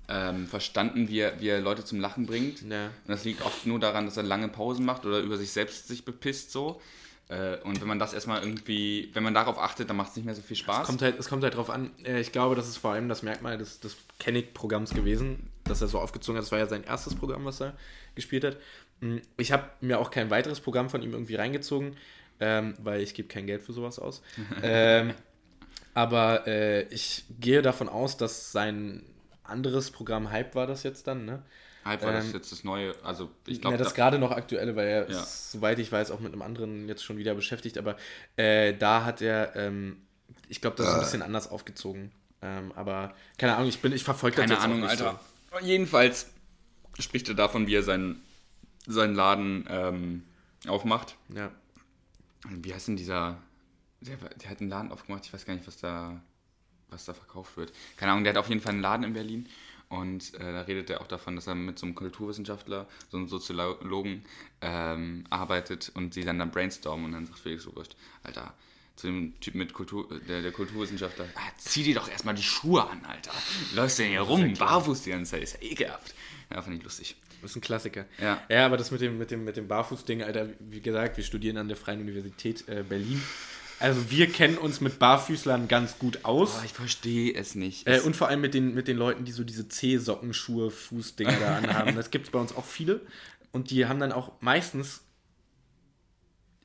[0.09, 2.63] ähm, verstanden, wie er, wie er Leute zum Lachen bringt.
[2.63, 2.87] Ja.
[2.87, 5.89] Und das liegt oft nur daran, dass er lange Pausen macht oder über sich selbst
[5.89, 6.81] sich bepisst so.
[7.29, 10.27] Äh, Und wenn man das erstmal irgendwie, wenn man darauf achtet, dann macht es nicht
[10.27, 10.83] mehr so viel Spaß.
[10.83, 11.91] Es kommt halt, es kommt halt drauf an.
[12.05, 15.89] Äh, Ich glaube, das ist vor allem das Merkmal des, des Kennick-Programms gewesen, dass er
[15.89, 16.45] so aufgezogen hat.
[16.45, 17.73] Das war ja sein erstes Programm, was er
[18.15, 18.59] gespielt hat.
[19.01, 21.97] Mm, Ich habe mir auch kein weiteres Programm von ihm irgendwie reingezogen,
[22.41, 24.21] ähm, weil ich gebe kein Geld für sowas aus.
[24.63, 25.15] ähm,
[25.95, 29.03] aber äh, ich gehe davon aus, dass sein
[29.45, 31.43] anderes Programm Hype war das jetzt dann, ne?
[31.85, 34.75] Halb war das ähm, jetzt das neue, also ich Ja, glaube, das gerade noch aktuelle,
[34.75, 35.21] weil er, Ja.
[35.21, 37.77] ist, soweit ich weiß, auch mit einem anderen jetzt schon wieder beschäftigt.
[37.77, 37.97] Aber
[38.37, 39.99] äh, da hat er, ähm,
[40.49, 42.11] ich glaube, das ist ein bisschen anders aufgezogen.
[42.41, 45.21] Ähm, aber keine Ahnung, ich bin, ich verfolge das keine jetzt Ahnung, nicht Alter.
[45.61, 46.31] Jedenfalls
[46.99, 48.23] spricht er davon, wie er seinen,
[48.87, 50.25] seinen Laden ähm,
[50.67, 51.17] aufmacht.
[51.29, 51.37] So.
[51.37, 51.51] Ja.
[52.49, 53.39] Wie heißt denn dieser,
[54.01, 56.21] der, der hat einen Laden aufgemacht, ich weiß gar nicht, was da,
[56.95, 57.73] was da verkauft wird.
[57.97, 59.49] Keine Ahnung, der hat auf jeden Fall einen Laden in Berlin.
[59.89, 63.29] Und äh, da redet er auch davon, dass er mit so einem Kulturwissenschaftler, so einem
[63.29, 64.25] Soziologen
[64.61, 68.55] ähm, arbeitet und sie dann da brainstormen und dann sagt Felix Lobrecht, Alter,
[68.97, 72.89] zu dem Typ mit Kultur, der, der Kulturwissenschaftler, ah, zieh dir doch erstmal die Schuhe
[72.89, 73.33] an, Alter.
[73.75, 76.15] Läufst denn hier rum, barfuß die ganze Zeit, ist ja ekelhaft.
[76.51, 77.17] Ja, fand ich lustig.
[77.43, 78.07] Das ist ein Klassiker.
[78.19, 78.43] Ja.
[78.49, 81.59] ja, aber das mit dem, mit dem, mit dem Barfuß-Ding, Alter, wie gesagt, wir studieren
[81.59, 83.23] an der Freien Universität äh, Berlin.
[83.85, 86.57] Also wir kennen uns mit Barfüßlern ganz gut aus.
[86.57, 87.87] Aber ich verstehe es nicht.
[87.87, 91.57] Äh, und vor allem mit den, mit den Leuten, die so diese C-Sockenschuhe, Fußdinger da
[91.59, 91.95] anhaben.
[91.95, 93.03] Das gibt es bei uns auch viele.
[93.53, 95.03] Und die haben dann auch meistens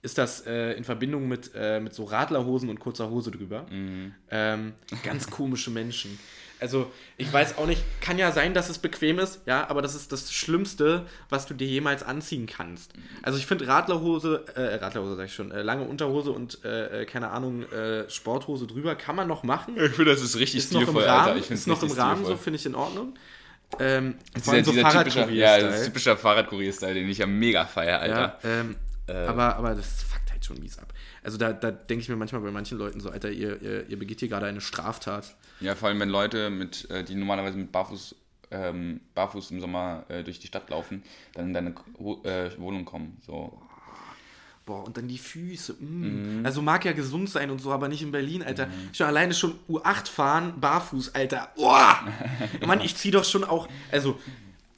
[0.02, 3.66] ist das äh, in Verbindung mit, äh, mit so Radlerhosen und kurzer Hose drüber.
[3.70, 4.16] Mhm.
[4.32, 6.18] Ähm, ganz komische Menschen.
[6.60, 9.96] Also, ich weiß auch nicht, kann ja sein, dass es bequem ist, ja, aber das
[9.96, 12.94] ist das Schlimmste, was du dir jemals anziehen kannst.
[13.24, 17.06] Also, ich finde Radlerhose, äh, Radlerhose sag ich schon, äh, lange Unterhose und, äh, äh,
[17.06, 19.76] keine Ahnung, äh, Sporthose drüber kann man noch machen.
[19.78, 21.38] Ich finde, das ist richtig Ist stilvoll, Alter.
[21.38, 22.44] Ich find's ist noch im Rahmen, so stilvoll.
[22.44, 23.14] finde ich in Ordnung.
[23.80, 27.28] Ähm, Das ist ja so dieser typische, ja, das ist typischer Fahrradkurier-Style, den ich ja
[27.28, 28.40] mega feier, Alter.
[28.44, 28.76] Ja, ähm,
[29.08, 30.92] aber, aber das fuckt halt schon mies ab.
[31.24, 34.00] Also da, da denke ich mir manchmal bei manchen Leuten so, Alter, ihr, ihr, ihr
[34.00, 35.36] begeht hier gerade eine Straftat.
[35.60, 38.16] Ja, vor allem wenn Leute mit, äh, die normalerweise mit Barfuß,
[38.52, 41.04] ähm, Barfuß im Sommer äh, durch die Stadt laufen,
[41.34, 43.18] dann in deine Ho- äh, Wohnung kommen.
[43.26, 43.62] So.
[44.66, 45.76] Boah, und dann die Füße.
[45.80, 46.42] Mhm.
[46.42, 46.46] Mm.
[46.46, 48.68] Also mag ja gesund sein und so, aber nicht in Berlin, Alter.
[48.94, 51.50] Schon alleine schon U8 fahren, barfuß, Alter.
[51.56, 52.08] Boah!
[52.66, 54.20] Mann, ich zieh doch schon auch, also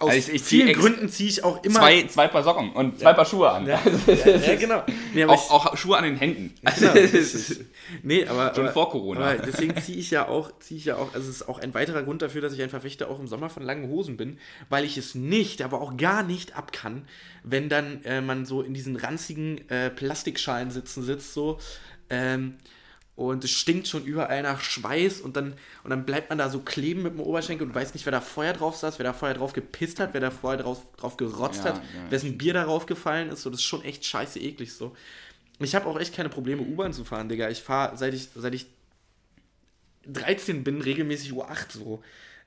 [0.01, 1.79] aus Also ich- ich vielen Gründen ziehe ich auch immer...
[1.79, 3.65] Zwei, zwei Paar Socken und zwei Paar Schuhe an.
[3.65, 4.83] ja, ja, genau.
[5.13, 6.53] Nee, auch, auch Schuhe an den Händen.
[6.79, 6.93] Genau,
[8.03, 9.21] nee, aber, Schon aber, vor Corona.
[9.21, 11.73] Aber deswegen ziehe ich ja auch, ziehe ich ja auch, also es ist auch ein
[11.73, 14.37] weiterer Grund dafür, dass ich ein Verfechter auch im Sommer von langen Hosen bin,
[14.69, 17.05] weil ich es nicht, aber auch gar nicht ab kann,
[17.43, 21.59] wenn dann äh, man so in diesen ranzigen äh, Plastikschalen sitzen sitzt, so,
[22.09, 22.55] ähm,
[23.29, 25.53] und es stinkt schon überall nach Schweiß und dann,
[25.83, 28.21] und dann bleibt man da so kleben mit dem Oberschenkel und weiß nicht, wer da
[28.21, 31.63] vorher drauf saß, wer da vorher drauf gepisst hat, wer da vorher drauf, drauf gerotzt
[31.63, 32.11] Ja, hat, ja.
[32.11, 33.43] wessen Bier darauf gefallen ist.
[33.43, 34.95] So, das ist schon echt scheiße eklig so.
[35.59, 37.49] Ich habe auch echt keine Probleme, U-Bahn zu fahren, Digga.
[37.49, 38.65] Ich fahre, seit ich, seit ich
[40.07, 42.03] 13 bin, regelmäßig U8 so.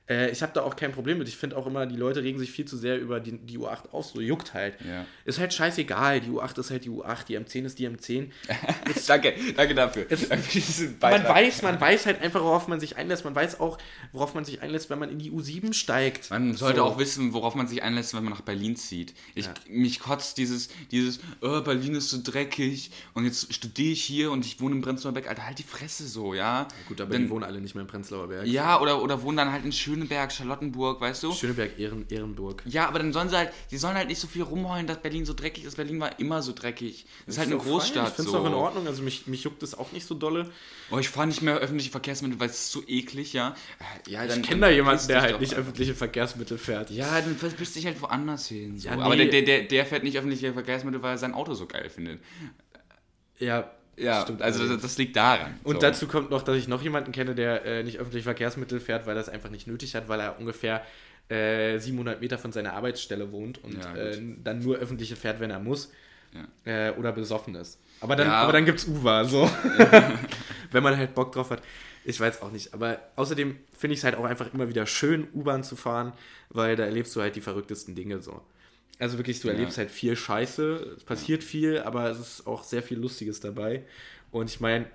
[0.07, 1.27] Äh, ich habe da auch kein Problem mit.
[1.27, 3.89] Ich finde auch immer, die Leute regen sich viel zu sehr über die, die U8
[3.91, 4.11] aus.
[4.13, 4.75] So juckt halt.
[4.87, 5.05] Ja.
[5.25, 6.21] Ist halt scheißegal.
[6.21, 8.29] Die U8 ist halt die U8, die M10 ist die M10.
[9.07, 10.05] danke, danke dafür.
[10.05, 13.25] Danke für diesen Man weiß, man weiß halt einfach, worauf man sich einlässt.
[13.25, 13.77] Man weiß auch,
[14.11, 16.29] worauf man sich einlässt, wenn man in die U7 steigt.
[16.29, 16.85] Man sollte So.
[16.85, 19.13] auch wissen, worauf man sich einlässt, wenn man nach Berlin zieht.
[19.33, 24.31] Ich, Mich kotzt dieses, dieses oh, Berlin ist so dreckig und jetzt studiere ich hier
[24.31, 25.27] und ich wohne in Prenzlauer Berg.
[25.27, 26.67] Alter, halt die Fresse so, ja.
[26.87, 28.45] Gut, aber Dann- die wohnen alle nicht mehr in Prenzlauer Berg.
[28.47, 31.31] Ja, oder, oder wohnen dann halt in Schöneberg, Charlottenburg, weißt du?
[31.31, 32.61] Schöneberg, Ehren, Ehrenburg.
[32.65, 35.25] Ja, aber dann sollen sie halt, die sollen halt nicht so viel rumheulen, dass Berlin
[35.25, 35.77] so dreckig ist.
[35.77, 37.05] Berlin war immer so dreckig.
[37.25, 37.71] Das ist halt eine doch fein.
[37.71, 38.15] Ich Großstadt.
[38.15, 38.39] finde es so.
[38.39, 38.87] auch in Ordnung.
[38.87, 40.51] Also mich, mich juckt das auch nicht so dolle.
[40.91, 43.55] Oh, ich fahre nicht mehr öffentliche Verkehrsmittel, weil es ist so eklig, ja.
[44.07, 46.89] Ja, Ich kenne da jemanden, der halt nicht öffentliche Verkehrsmittel fährt.
[46.91, 48.77] Ja, dann verpiss dich halt woanders hin.
[48.77, 48.89] So.
[48.89, 49.29] Ja, Aber nee.
[49.29, 52.19] der, der, der, der fährt nicht öffentliche Verkehrsmittel, weil er sein Auto so geil findet.
[53.39, 54.81] Ja, Ja, stimmt also das, allerdings.
[54.83, 55.59] das liegt daran.
[55.63, 55.79] Und so.
[55.81, 59.15] dazu kommt noch, dass ich noch jemanden kenne, der äh, nicht öffentliche Verkehrsmittel fährt, weil
[59.15, 60.81] er es einfach nicht nötig hat, weil er ungefähr
[61.29, 65.49] äh, 700 Meter von seiner Arbeitsstelle wohnt und Ja, äh, dann nur öffentliche fährt, wenn
[65.49, 65.91] er muss
[66.33, 66.89] Ja.
[66.89, 67.79] äh, oder besoffen ist.
[68.01, 68.33] Aber dann, Ja.
[68.33, 69.49] aber dann gibt es Uber, so.
[70.71, 71.61] wenn man halt Bock drauf hat.
[72.03, 72.73] Ich weiß auch nicht.
[72.73, 76.13] Aber außerdem finde ich es halt auch einfach immer wieder schön, U-Bahn zu fahren,
[76.49, 78.41] weil da erlebst du halt die verrücktesten Dinge so.
[78.99, 79.53] Also wirklich, du Ja.
[79.55, 83.83] erlebst halt viel Scheiße, es passiert viel, aber es ist auch sehr viel Lustiges dabei.
[84.31, 84.85] Und ich meine,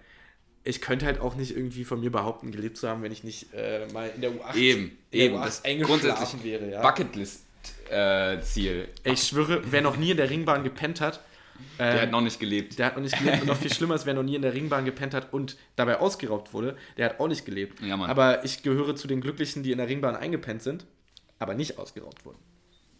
[0.65, 3.53] ich könnte halt auch nicht irgendwie von mir behaupten, gelebt zu haben, wenn ich nicht
[3.55, 5.37] äh, mal in der U8, Eben, der eben.
[5.37, 6.71] U8 Das eingeschlafen wäre.
[6.71, 6.83] Ja.
[7.91, 8.89] Bucketlist-Ziel.
[9.05, 11.21] Ey, Ich schwöre, wer noch nie in der Ringbahn gepennt hat,
[11.79, 12.79] Der ähm, hat noch nicht gelebt.
[12.79, 14.55] der hat noch nicht gelebt und noch viel schlimmer ist, wer noch nie in der
[14.55, 17.81] Ringbahn gepennt hat und dabei ausgeraubt wurde, der hat auch nicht gelebt.
[17.83, 18.11] Ja, Mann.
[18.11, 20.87] Aber ich gehöre zu den Glücklichen, die in der Ringbahn eingepennt sind,
[21.39, 22.39] aber nicht ausgeraubt wurden.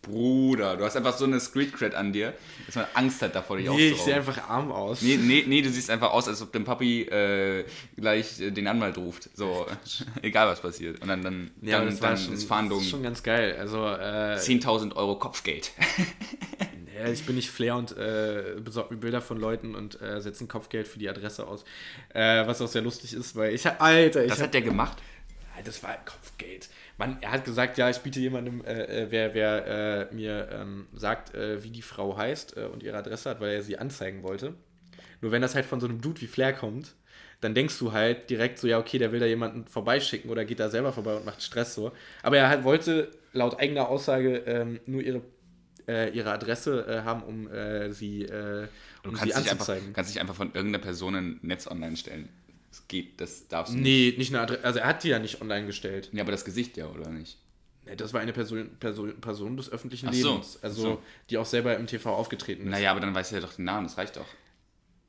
[0.03, 2.33] Bruder, du hast einfach so eine Street Cred an dir,
[2.67, 5.03] dass man Angst hat davor, dich Nee, ich sehe einfach arm aus.
[5.03, 7.65] Nee, nee, nee, du siehst einfach aus, als ob dein Papi äh,
[7.97, 9.29] gleich äh, den Anwalt ruft.
[9.35, 9.67] So,
[10.23, 11.03] egal was passiert.
[11.03, 13.23] Und dann, dann, Ja, dann, das war dann schon, ist das Fahndung ist schon ganz
[13.23, 13.57] geil.
[13.59, 15.73] Also, äh, 10.000 Euro Kopfgeld.
[16.99, 20.45] ja, ich bin nicht Flair und äh, besorge mir Bilder von Leuten und äh, setze
[20.45, 21.65] ein Kopfgeld für die Adresse aus.
[22.15, 24.97] Äh, was auch sehr lustig ist, weil ich Alter, ich Das hab, hat der gemacht.
[25.63, 26.71] Das war Kopfgeld.
[27.01, 30.87] Man, er hat gesagt, ja, ich biete jemandem, äh, äh, wer, wer äh, mir ähm,
[30.93, 34.23] sagt, äh, wie die Frau heißt äh, und ihre Adresse hat, weil er sie anzeigen
[34.23, 34.53] wollte.
[35.23, 36.95] Nur wenn das halt von so einem Dude wie Flair kommt,
[37.41, 40.61] dann denkst du halt direkt so, ja, okay, der will da jemanden vorbeischicken oder geht
[40.61, 41.91] da selber vorbei und macht Stress so.
[42.23, 45.23] Aber er halt wollte laut eigener Aussage ähm, nur ihre,
[45.89, 47.49] äh, ihre Adresse haben, um
[47.93, 48.27] sie,
[49.05, 49.93] um sie kannst dich, einfach, anzuzeigen.
[49.95, 52.29] kannst dich einfach von irgendeiner Person in Netz online stellen.
[52.71, 53.85] Das geht, das darfst du nicht.
[53.85, 54.65] Nee, nicht eine Adresse.
[54.65, 56.09] Also er hat die ja nicht online gestellt.
[56.13, 57.37] Ja, aber das Gesicht ja, oder nicht?
[57.85, 60.31] Nee, Das war eine Person, Person, Person des öffentlichen Ach so.
[60.33, 60.59] Lebens.
[60.63, 61.03] Also, So.
[61.31, 62.71] die auch selber im TV aufgetreten ist.
[62.71, 64.27] Naja, aber dann weißt du ja doch den Namen, das reicht doch.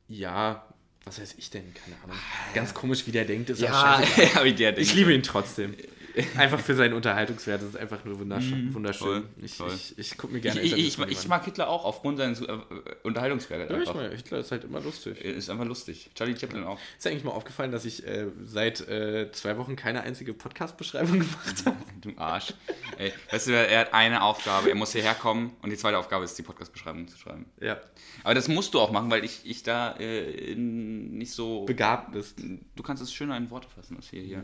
[0.07, 0.68] Ja,
[1.03, 1.74] was weiß ich denn?
[1.74, 2.16] Keine Ahnung.
[2.53, 3.49] Ganz komisch, wie der denkt.
[3.49, 3.68] Ist Ja,
[3.99, 4.30] ja, scheißegal.
[4.36, 4.89] ja wie der denkt.
[4.89, 5.76] Ich liebe ihn trotzdem.
[6.38, 7.62] einfach für seinen Unterhaltungswert.
[7.62, 8.74] Das ist einfach nur wunderschön.
[8.74, 9.24] wunderschön.
[9.24, 9.72] toll, ich toll.
[9.74, 12.57] ich, ich gucke mir gerne ich, ich, ich mag Hitler auch aufgrund seines äh,
[13.03, 13.70] Unterhaltungswertes.
[13.70, 15.20] Ja, ich meine, Hitler ist halt immer lustig.
[15.24, 16.12] Ist einfach lustig.
[16.16, 16.80] Charlie Chaplin auch.
[16.97, 21.20] Ist dir eigentlich mal aufgefallen, dass ich äh, seit äh, zwei Wochen keine einzige Podcast-Beschreibung
[21.20, 21.78] gemacht habe?
[22.01, 22.55] Du Arsch.
[22.97, 24.70] Ey, weißt du, er hat eine Aufgabe.
[24.70, 27.45] Er muss hierher kommen und die zweite Aufgabe ist, die Podcast-Beschreibung zu schreiben.
[27.59, 27.80] Ja.
[28.24, 31.66] Aber das musst du auch machen, weil ich, ich da äh, nicht so.
[31.66, 32.39] Begabt bist.
[32.76, 34.43] Du kannst es schöner in Worte fassen, was wir hier,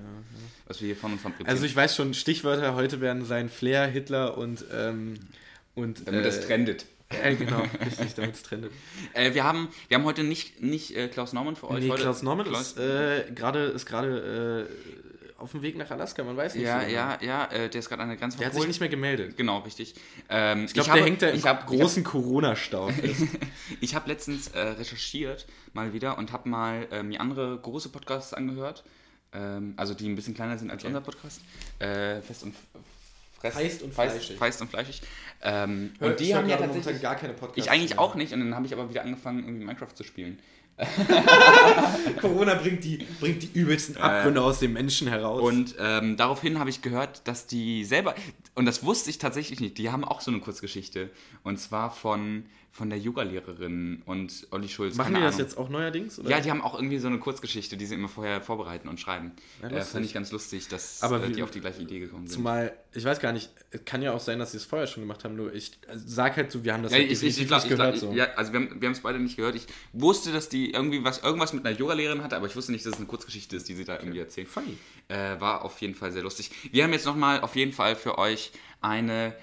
[0.67, 3.87] was wir hier von und von Also ich weiß schon, Stichwörter heute werden sein Flair,
[3.87, 5.15] Hitler und ähm,
[5.75, 6.85] und damit das äh, trendet.
[7.11, 8.71] Ja, genau, richtig, damit es trendet.
[9.13, 11.83] Äh, wir, haben, wir haben heute nicht, nicht äh, Klaus Norman für euch.
[11.83, 16.35] Nee, heute, Klaus Norman Klaus- ist äh, gerade äh, auf dem Weg nach Alaska, man
[16.35, 16.97] weiß nicht ja, so genau.
[16.97, 19.37] ja, ja, äh, der ist gerade an der Grenze Der hat sich nicht mehr gemeldet.
[19.37, 19.95] Genau, richtig.
[20.29, 23.23] Ähm, Ich glaube, der hängt da im ich hab, großen Corona-Stau fest.
[23.79, 28.83] Ich habe letztens äh, recherchiert mal wieder und habe mal mir andere große Podcasts angehört,
[29.33, 31.41] ähm, also die ein bisschen kleiner sind als unser Podcast.
[31.79, 32.55] Äh, fest und
[33.39, 34.37] fress, Feist und feist, fleischig.
[34.37, 35.01] feist und fleischig.
[35.41, 37.99] Ähm, Hör- und die haben ja tatsächlich gar keine Podcasts Ich eigentlich mehr.
[37.99, 40.39] auch nicht und dann habe ich aber wieder angefangen irgendwie Minecraft zu spielen.
[42.21, 45.41] Corona bringt die, bringt die übelsten Abgründe aus dem Menschen heraus.
[45.41, 48.13] Und ähm, daraufhin habe ich gehört, dass die selber,
[48.55, 51.09] und das wusste ich tatsächlich nicht, die haben auch so eine Kurzgeschichte.
[51.43, 52.45] Und zwar von,
[52.77, 54.95] von der Yoga-Lehrerin und Olli Schulz.
[54.97, 55.47] Machen die das Ahnung.
[55.47, 56.19] jetzt auch neuerdings?
[56.19, 56.29] Oder?
[56.29, 59.31] Ja, die haben auch irgendwie so eine Kurzgeschichte, die sie immer vorher vorbereiten und schreiben.
[59.63, 61.99] Ja, äh, fand ich ganz lustig, dass Aber äh, wie- die auf die gleiche Idee
[61.99, 62.35] gekommen sind.
[62.35, 65.01] Zumal, ich weiß gar nicht, es kann ja auch sein, dass sie es vorher schon
[65.01, 67.41] gemacht haben, nur ich also sag halt so, wir haben das Ja, halt ich, ich,
[67.41, 67.99] ich, glaub, nicht ich, glaub, gehört.
[67.99, 68.13] so.
[68.13, 69.55] ja, also wir haben wir es beide nicht gehört.
[69.55, 72.85] Ich wusste, dass die irgendwie was, irgendwas mit einer Yoga-Lehrerin hatte, aber ich wusste nicht,
[72.85, 74.47] dass es eine Kurzgeschichte ist, die sie da irgendwie erzählt.
[74.49, 74.77] Funny.
[75.07, 76.51] Äh, war auf jeden Fall sehr lustig.
[76.71, 78.51] Wir haben jetzt nochmal auf jeden Fall für euch
[78.81, 79.33] eine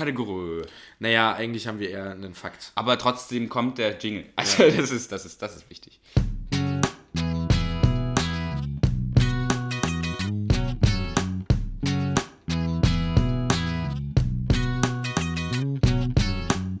[0.00, 0.62] Kategorie.
[0.98, 2.72] Naja, eigentlich haben wir eher einen Fakt.
[2.74, 4.24] Aber trotzdem kommt der Jingle.
[4.34, 6.00] Also das ist, das ist, das ist wichtig.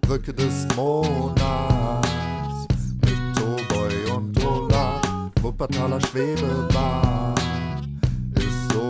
[0.00, 2.08] Brücke des Monats
[3.02, 5.30] mit Toboy und Olaf.
[5.42, 7.34] Wuppertaler Schwebebahn
[8.34, 8.88] ist so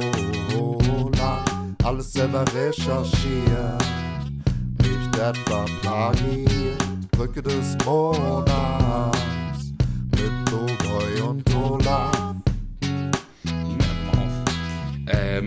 [1.18, 3.82] lang, alles selber recherchiert,
[5.20, 7.10] etwa plagiert.
[7.10, 9.18] Brücke des Monats
[10.12, 12.34] mit Toboy und Olaf.
[15.08, 15.44] Ähm,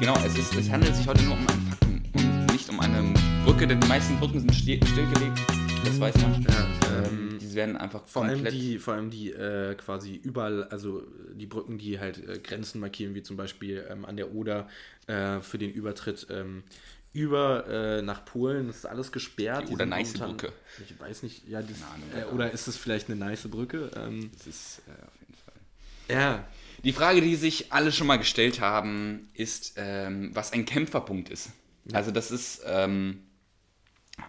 [0.00, 3.14] genau, es, ist, es handelt sich heute nur um ein Faktum und nicht um eine
[3.44, 5.38] Brücke, denn die meisten Brücken sind still, stillgelegt.
[5.84, 6.42] Das weiß man.
[6.42, 8.54] Ja, ähm, die werden einfach Vor allem komplett.
[8.54, 11.02] die, vor allem die äh, quasi überall, also
[11.34, 14.68] die Brücken, die halt äh, Grenzen markieren, wie zum Beispiel ähm, an der Oder
[15.06, 16.64] äh, für den Übertritt ähm,
[17.12, 19.62] über äh, nach Polen, das ist alles gesperrt.
[19.62, 20.52] Die sind Oder-Neiße-Brücke.
[20.82, 23.90] Ich weiß nicht, ja, das, Ahnung, äh, oder ist es vielleicht eine nice Brücke?
[23.96, 25.54] Ähm, das ist äh, auf jeden Fall.
[26.16, 26.48] ja,
[26.84, 31.50] Die Frage, die sich alle schon mal gestellt haben, ist, ähm, was ein Kämpferpunkt ist.
[31.92, 33.22] Also das ist ähm,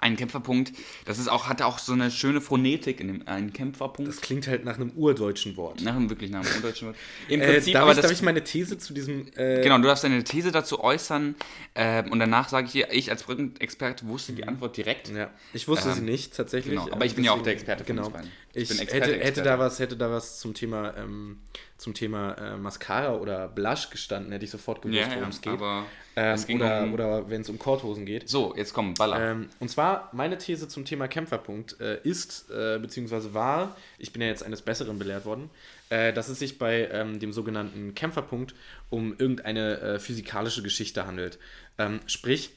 [0.02, 0.72] ein Kämpferpunkt,
[1.06, 4.10] das ist auch, hat auch so eine schöne Phonetik in dem einen Kämpferpunkt.
[4.10, 5.82] das klingt halt nach einem urdeutschen Wort.
[5.82, 6.98] nach einem wirklich nach einem undeutschen Wort.
[7.30, 9.28] Im Äh, Prinzip, darf, aber ich, das, darf ich meine These zu diesem.
[9.36, 11.36] Äh, Genau, du darfst deine These dazu äußern
[11.76, 15.10] ähm, und danach sage ich dir, ich als Brückenexperte wusste die Antwort direkt.
[15.10, 16.76] Ja, ich wusste Ähm, sie nicht tatsächlich.
[16.78, 18.08] genau, aber äh, ich bin ja auch der Experte von Genau.
[18.08, 18.32] uns beiden.
[18.54, 19.50] Ich Ich, bin hätte, Experte, hätte Experte.
[19.50, 21.40] da was, hätte da was zum Thema ähm,
[21.78, 25.42] zum Thema äh, Mascara oder Blush gestanden, hätte ich sofort gewusst, Ja, ja, worum es
[25.42, 25.52] geht.
[25.54, 25.86] aber
[26.16, 28.30] ähm, oder um- oder wenn es um Korthosen geht.
[28.30, 29.32] So, jetzt komm, Baller.
[29.32, 34.22] Ähm, und zwar, meine These zum Thema Kämpferpunkt äh, ist, äh, beziehungsweise war, ich bin
[34.22, 35.50] ja jetzt eines Besseren belehrt worden,
[35.90, 38.54] äh, dass es sich bei ähm, dem sogenannten Kämpferpunkt
[38.90, 41.40] um irgendeine äh, physikalische Geschichte handelt.
[41.78, 42.52] Ähm, sprich,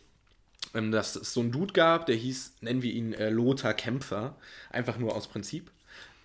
[0.74, 4.36] ähm, dass es so einen Dude gab, der hieß, nennen wir ihn äh, Lothar Kämpfer,
[4.70, 5.70] einfach nur aus Prinzip.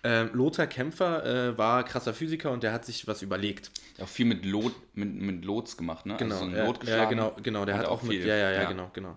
[0.04, 3.70] Ähm, Lothar Kämpfer äh, war krasser Physiker und der hat sich was überlegt.
[4.00, 6.16] auch viel mit Lot, mit, mit Lots gemacht, ne?
[6.16, 7.10] Genau, also so ja, Lot ja, geschlagen.
[7.10, 8.26] genau, genau, der hat, auch mit, viel.
[8.26, 9.16] ja, ja, ja, genau, genau.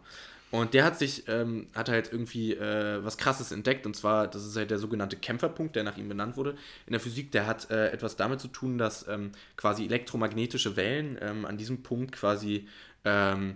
[0.51, 4.45] Und der hat sich, ähm, hat halt irgendwie äh, was Krasses entdeckt und zwar, das
[4.45, 6.51] ist halt der sogenannte Kämpferpunkt, der nach ihm benannt wurde.
[6.85, 11.17] In der Physik, der hat äh, etwas damit zu tun, dass ähm, quasi elektromagnetische Wellen
[11.19, 12.67] ähm, an diesem Punkt quasi
[13.03, 13.55] ähm,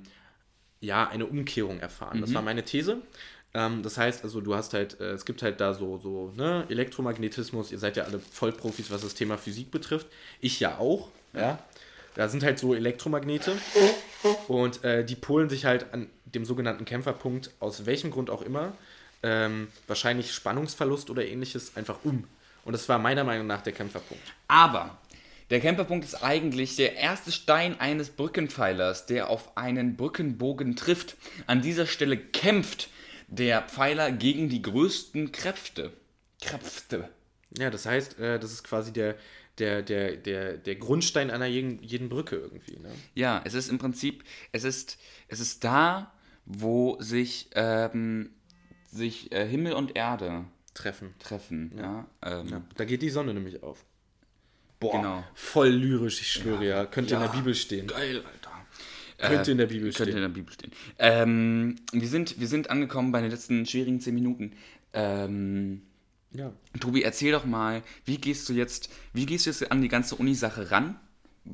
[0.82, 2.22] ja eine Umkehrung erfahren.
[2.22, 3.02] Das war meine These.
[3.54, 6.66] Ähm, das heißt, also du hast halt, äh, es gibt halt da so, so, ne,
[6.70, 10.08] Elektromagnetismus, ihr seid ja alle Vollprofis, was das Thema Physik betrifft.
[10.40, 11.60] Ich ja auch, ja.
[12.16, 13.58] Da sind halt so Elektromagnete
[14.48, 18.74] und äh, die polen sich halt an dem sogenannten Kämpferpunkt, aus welchem Grund auch immer,
[19.24, 22.26] ähm, wahrscheinlich Spannungsverlust oder ähnliches, einfach um.
[22.66, 24.24] Und das war meiner Meinung nach der Kämpferpunkt.
[24.48, 24.98] Aber
[25.50, 31.16] der Kämpferpunkt ist eigentlich der erste Stein eines Brückenpfeilers, der auf einen Brückenbogen trifft.
[31.48, 32.90] An dieser Stelle kämpft
[33.32, 35.94] der Pfeiler gegen die größten Kräfte.
[36.42, 37.10] Kräfte.
[37.58, 39.16] Ja, das heißt, äh, das ist quasi der,
[39.58, 42.78] der, der, der, der Grundstein einer jeden, jeden Brücke irgendwie.
[42.78, 42.90] Ne?
[43.16, 46.14] Ja, es ist im Prinzip, es ist, es ist da,
[46.46, 48.32] wo sich, ähm,
[48.90, 51.14] sich äh, Himmel und Erde Treffen.
[51.20, 51.72] treffen.
[51.78, 52.08] Ja.
[52.24, 53.84] Ähm, Ja, da geht die Sonne nämlich auf.
[54.80, 55.24] Boah, Genau.
[55.34, 56.86] voll lyrisch, ich schwöre ja.
[56.86, 57.86] Könnte in der Bibel stehen.
[57.88, 58.39] Geil, Alter.
[59.28, 60.22] Könnte in der Bibel Könnte in stehen.
[60.22, 60.72] der Bibel stehen.
[60.98, 64.54] Ähm, wir, sind, wir sind angekommen bei den letzten schwierigen zehn Minuten.
[64.94, 65.82] Ähm,
[66.32, 66.54] Ja.
[66.80, 70.16] Tobi, erzähl doch mal, wie gehst du jetzt, wie gehst du jetzt an die ganze
[70.16, 71.00] Uni-Sache ran?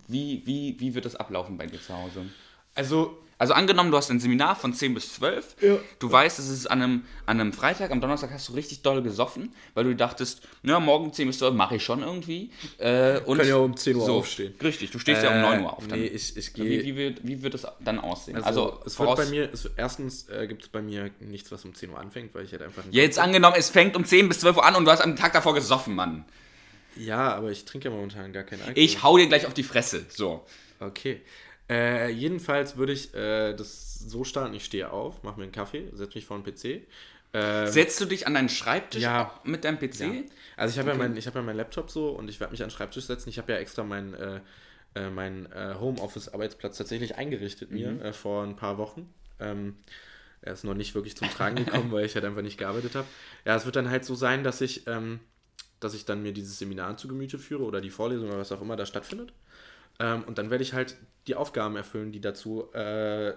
[0.08, 2.26] Wie, wie, wie wird das ablaufen bei dir zu Hause?
[2.74, 5.56] Also, Also angenommen, du hast ein Seminar von 10 bis 12.
[5.62, 5.78] Ja.
[6.00, 9.04] Du weißt, es ist an einem, an einem Freitag, am Donnerstag hast du richtig doll
[9.04, 12.50] gesoffen, weil du dachtest, ja, morgen 10 bis 12 mache ich schon irgendwie.
[12.80, 14.56] Äh, und Können ja um 10 Uhr so, aufstehen.
[14.64, 15.88] Richtig, du stehst ja um 9 Uhr auf.
[15.88, 16.00] Dann.
[16.00, 16.84] Nee, ich, ich wie, gehe.
[16.84, 18.36] wie, wird, wie wird das dann aussehen?
[18.38, 21.64] Also, Also, es wird bei mir, es, erstens äh, gibt es bei mir nichts, was
[21.66, 22.84] um 10 Uhr anfängt, weil ich halt einfach.
[22.84, 25.16] nicht- Jetzt angenommen, es fängt um 10 bis 12 Uhr an und du hast am
[25.16, 26.26] Tag davor gesoffen, Mann.
[26.96, 28.78] Ja, aber ich trinke ja momentan gar keinen Alkohol.
[28.84, 30.06] Ich hau dir gleich auf die Fresse.
[30.10, 30.46] So.
[30.80, 31.22] Okay.
[31.70, 35.90] Äh, jedenfalls würde ich äh, das so starten, ich stehe auf, mache mir einen Kaffee,
[35.94, 36.86] setze mich vor den PC.
[37.34, 39.40] Ähm, Setzt du dich an deinen Schreibtisch Ja.
[39.44, 40.00] mit deinem PC?
[40.02, 40.12] Ja.
[40.58, 42.62] Also ich habe ja meinen ich habe ja meinen Laptop so und ich werde mich
[42.62, 43.30] an den Schreibtisch setzen.
[43.30, 44.40] Ich habe ja extra meinen äh,
[44.96, 48.02] äh, meinen äh, Homeoffice-Arbeitsplatz tatsächlich eingerichtet mir Mhm.
[48.02, 49.14] äh, vor ein paar Wochen.
[49.40, 49.76] Ähm,
[50.42, 53.08] er ist noch nicht wirklich zum Tragen gekommen, weil ich halt einfach nicht gearbeitet habe.
[53.44, 55.20] Ja, es wird dann halt so sein, dass ich, ähm,
[55.82, 58.62] dass ich dann mir dieses Seminar zu Gemüte führe oder die Vorlesung oder was auch
[58.62, 59.34] immer da stattfindet.
[60.00, 60.96] Ähm, und dann werde ich halt
[61.28, 63.34] die Aufgaben erfüllen, die dazu äh,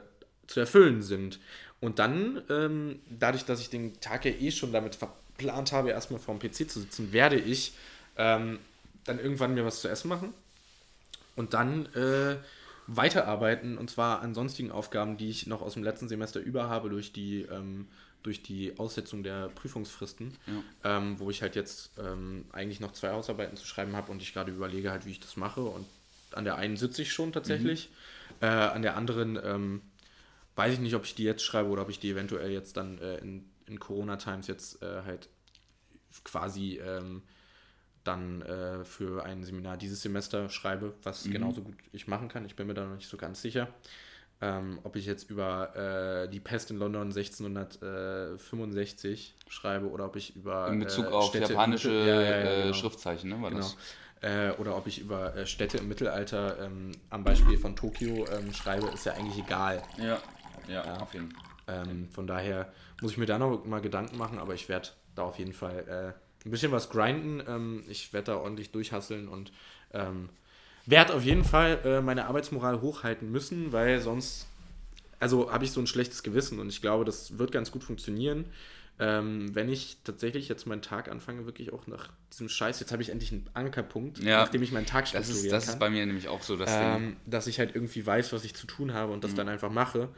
[0.47, 1.39] zu erfüllen sind.
[1.81, 6.21] Und dann, ähm, dadurch, dass ich den Tag ja eh schon damit verplant habe, erstmal
[6.21, 7.73] vor dem PC zu sitzen, werde ich
[8.17, 8.59] ähm,
[9.05, 10.35] dann irgendwann mir was zu essen machen
[11.37, 12.37] und dann äh,
[12.89, 13.79] weiterarbeiten.
[13.79, 17.13] Und zwar an sonstigen Aufgaben, die ich noch aus dem letzten Semester über habe durch
[17.13, 17.87] die, ähm,
[18.25, 20.37] durch die Aussetzung der Prüfungsfristen,
[20.85, 24.35] ähm, wo ich halt jetzt ähm, eigentlich noch zwei Hausarbeiten zu schreiben habe und ich
[24.35, 25.61] gerade überlege halt, wie ich das mache.
[25.61, 25.87] Und
[26.35, 27.91] an der einen sitze ich schon tatsächlich,
[28.41, 29.83] äh, an der anderen ähm,
[30.57, 32.99] weiß ich nicht, ob ich die jetzt schreibe oder ob ich die eventuell jetzt dann
[32.99, 35.29] äh, in, in Corona-Times jetzt äh, halt
[36.25, 37.23] quasi ähm,
[38.05, 42.45] dann äh, für ein Seminar dieses Semester schreibe, was genauso gut ich machen kann.
[42.47, 43.69] Ich bin mir da noch nicht so ganz sicher.
[44.41, 50.37] Ähm, ob ich jetzt über äh, die Pest in London 1665 schreibe oder ob ich
[50.37, 52.73] über In Bezug äh, auf Städte japanische Ja, ja, ja, äh, genau.
[52.75, 53.43] Schriftzeichen, ne?
[53.43, 53.63] War Genau.
[53.63, 53.77] das?
[54.21, 58.53] Äh, oder ob ich über äh, Städte im Mittelalter ähm, am Beispiel von Tokio ähm,
[58.53, 59.83] schreibe, ist ja eigentlich egal.
[59.97, 60.19] Ja.
[60.69, 61.43] ja, auf jeden Fall.
[61.69, 65.23] Ähm, von daher muss ich mir da noch mal Gedanken machen, aber ich werde da
[65.23, 67.43] auf jeden Fall äh, ein bisschen was grinden.
[67.47, 69.53] Ähm, ich werde da ordentlich durchhasseln und
[69.93, 70.31] ähm,
[70.87, 74.47] werde auf jeden Fall äh, meine Arbeitsmoral hochhalten müssen, weil sonst,
[75.21, 78.47] also habe ich so ein schlechtes Gewissen und ich glaube, das wird ganz gut funktionieren.
[79.01, 83.01] Ähm, wenn ich tatsächlich jetzt meinen Tag anfange, wirklich auch nach diesem Scheiß, jetzt habe
[83.03, 85.79] ich endlich einen Ankerpunkt, Ja, nachdem ich meinen Tag Das ist, strukturieren das kann ist
[85.79, 86.83] bei mir nämlich auch so das Ding.
[86.83, 89.71] ähm, dass ich halt irgendwie weiß, was ich zu tun habe und das dann einfach
[89.71, 90.09] mache.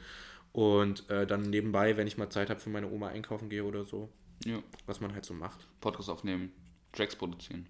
[0.53, 3.85] Und äh, dann nebenbei, wenn ich mal Zeit habe für meine Oma einkaufen gehe oder
[3.85, 4.09] so,
[4.45, 4.59] Ja.
[4.87, 5.67] was man halt so macht.
[5.81, 6.51] Podcast aufnehmen,
[6.93, 7.67] Tracks produzieren.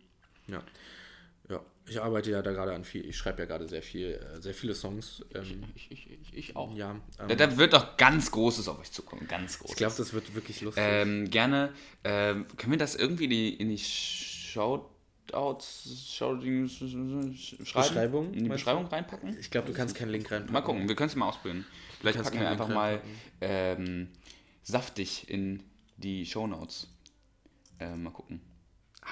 [0.47, 0.63] Ja.
[1.91, 4.55] Ich arbeite ja da gerade an viel, ich schreibe ja gerade sehr viel, äh, sehr
[4.55, 5.25] viele Songs.
[5.35, 6.73] Ähm, Ich, ich, ich, ich auch.
[6.77, 9.73] ja, Da, ähm, da wird doch ganz Großes auf euch zukommen, ganz Großes.
[9.73, 10.85] ich glaube, das wird wirklich lustig.
[10.87, 11.73] ähm, gerne,
[12.05, 16.79] ähm, können wir das irgendwie in die, in die Shoutouts, Shoutings?
[17.59, 19.37] Beschreibung, in die Beschreibung reinpacken?
[19.41, 20.53] ich glaube, du kannst keinen Link reinpacken.
[20.53, 21.67] Mal gucken, wir können es mal ausprobieren.
[21.99, 23.03] Vielleicht kannst packen wir einfach mal
[23.41, 24.07] ähm,
[24.63, 25.65] saftig in
[25.97, 26.87] die Shownotes.
[27.81, 28.41] Äh, mal gucken.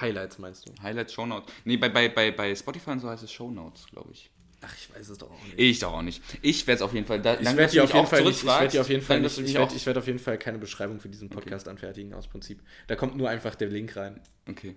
[0.01, 0.73] Highlights meinst du?
[0.81, 1.53] Highlights, Shownotes.
[1.65, 4.29] Nee, bei, bei, bei, bei Spotify und so heißt es Shownotes, glaube ich.
[4.61, 5.53] Ach, ich weiß es doch auch nicht.
[5.57, 6.21] Ich doch auch nicht.
[6.41, 7.21] Ich werde es auf jeden Fall.
[7.21, 9.23] Da, Ich werde dir auf jeden Fall nicht, ich werde dir auf jeden Fall Danke,
[9.23, 12.13] nicht, dass du ich werde werd auf jeden Fall keine Beschreibung für diesen Podcast anfertigen
[12.13, 12.61] aus Prinzip.
[12.87, 14.19] Da kommt nur einfach der Link rein.
[14.49, 14.75] Okay.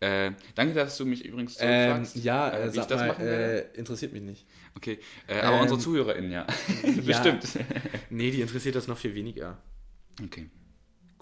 [0.00, 2.16] Äh, danke, dass du mich übrigens Ähm, zurückfragst.
[2.24, 3.72] ja, äh, sag das mal, machen werde.
[3.72, 4.46] äh, interessiert mich nicht.
[4.76, 4.98] Okay.
[5.28, 6.46] Äh, aber ähm, unsere ZuhörerInnen, ja.
[7.06, 7.44] Bestimmt.
[8.10, 9.58] Nee, die interessiert das noch viel weniger.
[10.24, 10.50] Okay,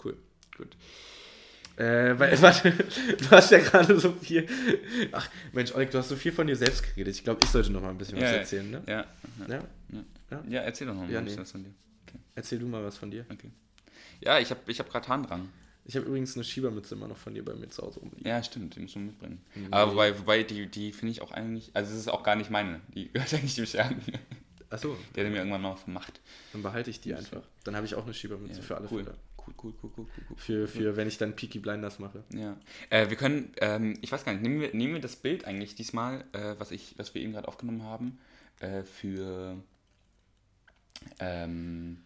[0.03, 0.17] Cool.
[0.57, 0.75] gut.
[1.79, 4.45] Äh, weil, warte, du hast ja gerade so viel.
[5.13, 7.15] Ach, Mensch, Oleg, du hast so viel von dir selbst geredet.
[7.15, 8.81] Ich glaube, ich sollte noch mal ein bisschen was Ja, erzählen, ne?
[8.85, 9.05] Ja,
[9.47, 9.63] Ja?
[10.31, 10.43] ja.
[10.49, 11.29] ja erzähl doch noch mal Ja, ein nee.
[11.29, 11.73] bisschen was von dir.
[12.35, 13.25] Erzähl du mal was von dir.
[13.31, 13.49] Okay.
[14.21, 15.47] Ja, ich habe ich hab gerade Harndrang.
[15.85, 18.27] Ich habe übrigens eine Schiebermütze immer noch von dir bei mir zu Hause rumliegen.
[18.27, 19.41] Ja, stimmt, die musst du mitbringen.
[19.71, 22.49] Aber wobei, wobei die, die finde ich auch eigentlich, also es ist auch gar nicht
[22.51, 23.95] meine, die gehört eigentlich dem Stern.
[24.69, 26.19] Achso, Der hat mir irgendwann mal vermacht.
[26.53, 27.41] dann behalte ich die einfach.
[27.63, 29.03] Dann habe ich auch eine Schiebermütze für alle cool.
[29.05, 29.15] Fälle.
[29.61, 30.37] Cool, cool, cool, cool, cool.
[30.37, 32.23] Für, für wenn ich dann Peaky Blinders mache.
[32.33, 32.57] Ja.
[32.89, 35.75] Äh, wir können, ähm, ich weiß gar nicht, nehmen wir, nehmen wir das Bild eigentlich
[35.75, 38.19] diesmal, äh, was, ich, was wir eben gerade aufgenommen haben,
[38.59, 39.57] äh, für
[41.19, 41.97] ähm,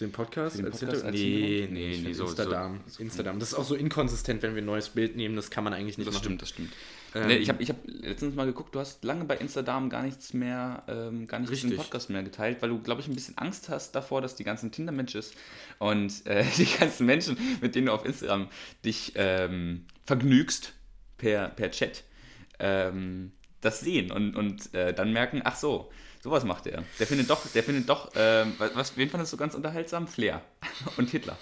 [0.00, 0.58] Den Podcast?
[0.58, 1.20] Den als Podcast als nee,
[1.66, 1.72] Hintergrund?
[1.72, 2.80] nee, Nee, nee, so- Instagram.
[2.86, 3.38] so- Instagram.
[3.38, 5.36] Das ist auch so inkonsistent, wenn wir ein neues Bild nehmen.
[5.36, 6.24] Das kann man eigentlich nicht das machen.
[6.24, 6.72] stimmt, das stimmt.
[7.14, 10.02] Ähm, Ne, ich habe ich hab letztens mal geguckt, du hast lange bei Instagram gar
[10.02, 11.76] nichts mehr, ähm, gar nichts im.
[11.76, 14.72] Podcast mehr geteilt, weil du, glaube ich, ein bisschen Angst hast davor, dass die ganzen
[14.72, 15.32] Tinder-Matches
[15.78, 18.48] und äh, die ganzen Menschen, mit denen du auf Instagram
[18.84, 20.72] dich ähm, vergnügst
[21.18, 22.04] per, per Chat,
[22.58, 25.90] ähm, das sehen und, und äh, dann merken, ach so,
[26.22, 26.82] sowas macht er.
[26.98, 30.08] Der findet doch, der findet doch, ähm, was, wen fandest du ganz unterhaltsam?
[30.08, 30.42] Flair
[30.96, 31.38] und Hitler.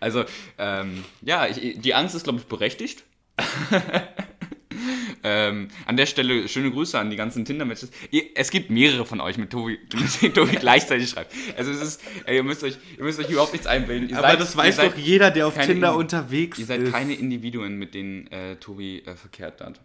[0.00, 0.24] Also,
[0.58, 3.04] ähm, ja, ich, die Angst ist, glaube ich, berechtigt.
[5.22, 7.90] ähm, an der Stelle schöne Grüße an die ganzen Tinder-Matches.
[8.34, 9.78] Es gibt mehrere von euch, mit Tobi,
[10.22, 11.32] mit Tobi gleichzeitig schreibt.
[11.56, 14.08] Also es ist, ey, ihr müsst euch, ihr müsst euch überhaupt nichts einbilden.
[14.08, 16.92] Ihr aber seid- das weiß doch jeder, der auf Tinder Indi- unterwegs Ihr seid ist.
[16.92, 19.80] keine Individuen, mit denen äh, Tobi äh, verkehrt hat.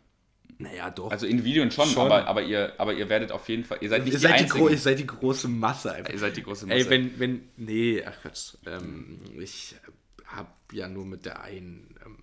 [0.61, 1.09] Naja, doch.
[1.09, 2.07] Also Individuen schon, Schon.
[2.07, 4.53] Aber, aber, ihr, aber ihr werdet auf jeden Fall, ihr seid nicht ihr, die seid
[4.53, 6.11] die ihr seid die große Masse einfach.
[6.11, 6.79] ihr seid die große Masse.
[6.81, 8.55] Ey, wenn, wenn, nee, ach Quatsch.
[8.65, 9.75] Ähm, ich
[10.25, 11.95] hab ja nur mit der einen.
[12.05, 12.17] Ähm,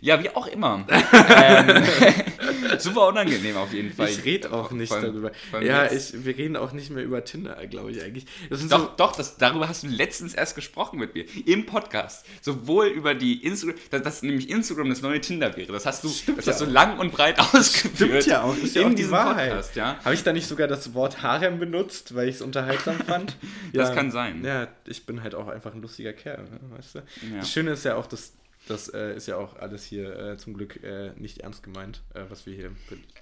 [0.00, 0.86] Ja, wie auch immer.
[1.36, 1.84] ähm,
[2.78, 4.08] super unangenehm auf jeden Fall.
[4.08, 5.32] ich rede auch nicht allem- darüber.
[5.52, 8.26] allem Ja, ich, wir reden auch nicht mehr über Tinder, glaube ich eigentlich.
[8.50, 11.24] Das sind Doch, doch, das, darüber hast du letztens erst gesprochen mit mir.
[11.46, 12.26] Im Podcast.
[12.40, 15.72] Sowohl über die Instagram, dass, dass nämlich Instagram das neue Tinder wäre.
[15.72, 16.70] Das hast du, das ja hast du auch.
[16.70, 18.22] lang und breit ausgeführt.
[18.22, 19.50] Stimmt ja auch, ist ja in auch die diesem Wahrheit.
[19.50, 19.98] Podcast, ja.
[20.04, 23.36] Habe ich da nicht sogar das Wort Harem benutzt, weil ich es unterhaltsam fand?
[23.72, 24.44] Das kann sein.
[24.44, 26.98] Ja, ich bin halt auch einfach ein lustiger Kerl, ne, weißt du?
[26.98, 27.04] Ja.
[27.38, 28.32] Das Schöne ist ja auch, dass
[28.66, 32.20] das äh, ist ja auch alles hier äh, zum Glück äh, nicht ernst gemeint, äh,
[32.28, 32.72] was wir hier.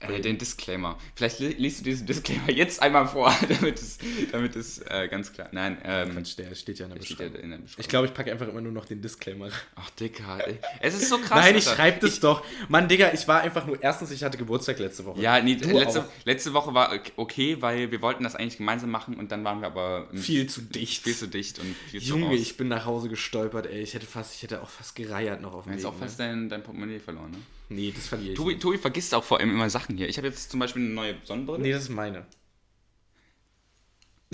[0.00, 0.98] Äh, den Disclaimer.
[1.14, 3.98] Vielleicht li- liest du diesen Disclaimer jetzt einmal vor, damit es,
[4.32, 5.48] damit es äh, ganz klar.
[5.52, 7.40] Nein, ähm, Quatsch, der steht ja in der Beschreibung.
[7.40, 7.80] in der Beschreibung.
[7.80, 9.48] Ich glaube, ich packe einfach immer nur noch den Disclaimer.
[9.76, 10.58] Ach, Dicker, ey.
[10.80, 11.44] Es ist so krass.
[11.44, 12.44] Nein, ich schreibe das doch.
[12.68, 13.80] Mann, Digga, ich war einfach nur.
[13.82, 15.20] Erstens, ich hatte Geburtstag letzte Woche.
[15.20, 19.30] Ja, nee, letzte, letzte Woche war okay, weil wir wollten das eigentlich gemeinsam machen und
[19.30, 21.04] dann waren wir aber Viel zu dicht.
[21.04, 23.80] viel zu dicht und viel zu Junge, ich bin nach Hause gestolpert, ey.
[23.82, 24.94] Ich hätte fast, ich hätte auch fast
[25.26, 25.90] gereiert noch auf dem Du hast Weg.
[25.90, 27.36] auch fast dein, dein Portemonnaie verloren, ne?
[27.38, 27.42] ne?
[27.68, 28.36] Nee, das verliere ich.
[28.38, 28.62] Tobi, nicht.
[28.62, 30.08] Tobi vergisst auch vor allem immer Sachen hier.
[30.08, 31.62] Ich habe jetzt zum Beispiel eine neue Sonnenbrille.
[31.62, 32.26] Nee, das ist meine.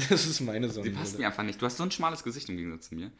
[0.08, 0.98] Das ist meine Die Sonnenbrille.
[0.98, 1.60] passt mir einfach nicht.
[1.60, 3.10] Du hast so ein schmales Gesicht im Gegensatz zu mir.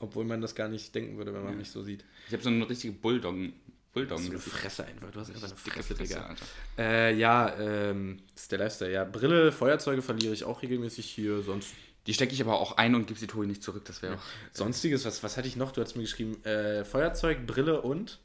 [0.00, 2.04] Obwohl man das gar nicht denken würde, wenn man mich so sieht.
[2.26, 3.52] Ich habe so eine richtige Bulldoggen.
[3.92, 4.24] Bulldoggen.
[4.24, 5.10] So eine Fresse einfach.
[5.12, 6.34] Du hast einfach eine Dicke Fresse, Fresse, Digga.
[6.78, 8.92] Äh, ja, ähm, das ist der Lifestyle.
[8.92, 11.40] Ja, Brille, Feuerzeuge verliere ich auch regelmäßig hier.
[11.42, 11.72] Sonst
[12.06, 13.84] Die stecke ich aber auch ein und gebe sie Tobi nicht zurück.
[13.84, 14.22] Das wäre auch.
[14.52, 15.70] Sonstiges, was, was hatte ich noch?
[15.72, 18.18] Du hast mir geschrieben, äh, Feuerzeug, Brille und?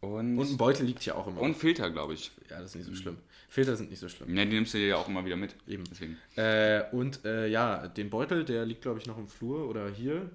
[0.00, 1.40] Und, Und ein Beutel liegt hier auch immer.
[1.40, 2.32] und Filter, glaube ich.
[2.50, 3.18] ja, das ist nicht so schlimm.
[3.48, 4.36] Filter sind nicht so schlimm.
[4.36, 5.54] Ja, die nimmst du dir ja auch immer wieder mit.
[5.68, 5.84] Eben.
[5.88, 6.16] Deswegen.
[6.34, 10.28] Äh, und äh, ja, den Beutel, der liegt, glaube ich, noch im Flur oder hier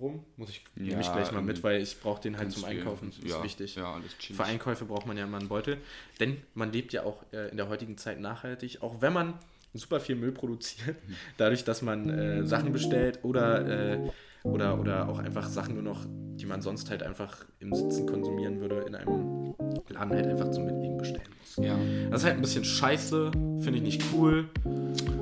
[0.00, 0.24] rum.
[0.36, 2.64] Muss ich, nehme Ja, ich gleich mal mit, weil ich brauche den halt zum.
[2.64, 3.12] Einkaufen.
[3.20, 3.76] Das ja, ist wichtig.
[3.76, 4.36] Ja, alles chillig.
[4.36, 5.78] Für Einkäufe braucht man ja immer einen Beutel.
[6.18, 9.38] Denn man lebt ja auch äh, in der heutigen Zeit nachhaltig, auch wenn man
[9.74, 10.96] super viel Müll produziert,
[11.36, 14.10] dadurch, dass man äh, Sachen bestellt oder, äh,
[14.44, 18.60] oder, oder auch einfach Sachen nur noch, die man sonst halt einfach im Sitzen konsumieren
[18.60, 19.54] würde, in einem
[19.88, 21.64] Laden halt einfach zum Mitnehmen bestellen muss.
[21.64, 21.76] Ja.
[22.10, 24.48] Das ist halt ein bisschen scheiße, finde ich nicht cool.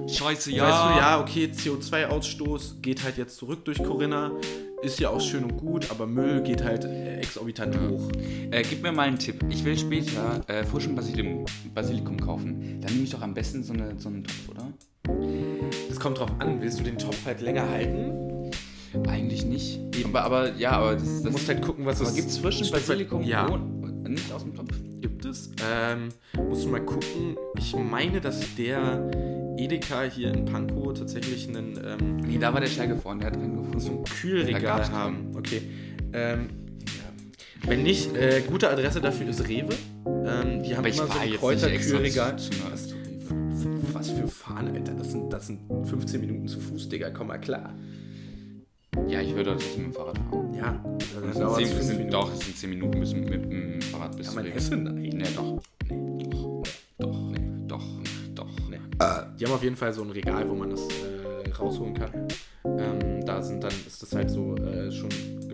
[0.08, 4.32] Scheiße, Weißt du, ja, okay, CO2-Ausstoß geht halt jetzt zurück durch Corinna.
[4.82, 8.10] Ist ja auch schön und gut, aber Müll geht halt äh, exorbitant hoch.
[8.50, 9.44] Äh, gib mir mal einen Tipp.
[9.48, 12.80] Ich will später äh, frischen Basilikum, Basilikum kaufen.
[12.80, 14.72] Dann nehme ich doch am besten so, eine, so einen Topf, oder?
[15.88, 18.50] Das kommt drauf an, willst du den Topf halt länger halten?
[19.08, 19.78] Eigentlich nicht.
[20.04, 22.68] Aber, aber ja, aber das, Du das musst halt gucken, was es gibt es frischen
[22.70, 23.48] Basilikum Ja.
[23.48, 24.74] ohne- nicht aus dem Topf?
[25.00, 25.50] Gibt es.
[25.64, 26.08] Ähm,
[26.48, 27.36] musst du mal gucken.
[27.56, 29.10] Ich meine, dass der
[29.56, 33.38] Edeka hier in Pankow tatsächlich einen, ähm, Nee, da war der Stärke vorne, der hat
[33.38, 35.30] keinen so ein Kühlregal haben.
[35.36, 35.62] Okay.
[36.12, 36.48] Ähm,
[36.86, 37.68] ja.
[37.70, 39.74] Wenn nicht, äh, gute Adresse dafür ist Rewe.
[40.06, 42.36] Ähm, die haben immer so ein Kräuterkühlregal.
[43.92, 44.94] Was für Fahren, Alter.
[44.94, 47.10] Das sind, das sind 15 Minuten zu Fuß, Digga.
[47.10, 47.74] Komm mal klar.
[49.08, 50.54] Ja, ich würde trotzdem mit dem Fahrrad fahren.
[50.54, 52.12] Ja, dann Das sind dauert's zehn, fünf das sind, Minuten.
[52.12, 54.54] doch, es sind 10 Minuten bis mit, dem Fahrrad bis Ja, man Weg.
[54.54, 54.94] Hessen, nein.
[54.94, 55.60] Nee, doch.
[59.38, 62.28] Die haben auf jeden Fall so ein Regal, wo man das äh, rausholen kann.
[62.64, 65.10] Ähm, da sind dann, ist das halt so äh, schon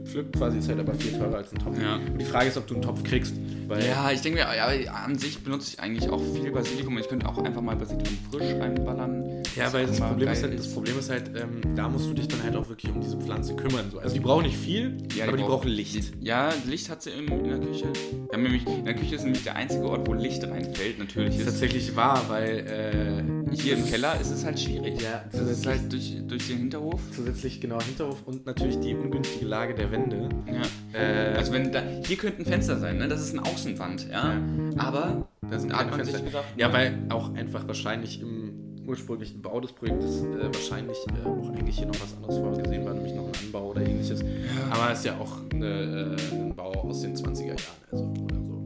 [0.09, 1.81] gepflückt quasi, ist halt aber viel teurer als ein Topf.
[1.81, 1.97] Ja.
[1.97, 3.35] Und die Frage ist, ob du einen Topf kriegst.
[3.69, 6.97] Weil Ja, ich denke mir, ja, an sich benutze ich eigentlich auch viel Basilikum.
[6.99, 9.43] Ich könnte auch einfach mal Basilikum frisch reinballern.
[9.55, 12.29] Ja, weil das Problem, ist halt, das Problem ist halt, ähm, da musst du dich
[12.29, 13.91] dann halt auch wirklich um diese Pflanze kümmern.
[13.93, 13.99] So.
[13.99, 16.15] Also die brauchen nicht viel, aber die, brauchen Licht.
[16.21, 17.87] Die, ja, Licht hat sie in, in der Küche.
[18.33, 20.99] Haben nämlich, in der Küche ist nämlich der einzige Ort, wo Licht reinfällt.
[20.99, 25.01] Natürlich Das ist ist tatsächlich wahr, weil äh, hier im Keller ist es halt schwierig.
[25.03, 27.01] Ja, das ist halt durch, durch den Hinterhof.
[27.15, 30.08] zusätzlich genau Hinterhof und natürlich die ungünstige Lage der Wände.
[30.13, 30.99] Ja.
[30.99, 33.09] Äh, Also wenn da, hier könnte ein Fenster sein, ne?
[33.09, 34.41] Das ist eine Außenwand, ja.
[34.77, 36.21] Aber Da sind keine Fenster.
[36.21, 41.51] gedacht, Ja, weil auch einfach wahrscheinlich im ursprünglichen Bau des Projektes äh, wahrscheinlich äh, auch
[41.51, 44.25] eigentlich hier noch was anderes vorgesehen war, nämlich noch ein Anbau oder ähnliches.
[44.71, 47.59] Aber es ist ja auch äh, äh, ein Bau aus den 20er Jahren
[47.93, 48.63] also, oder so.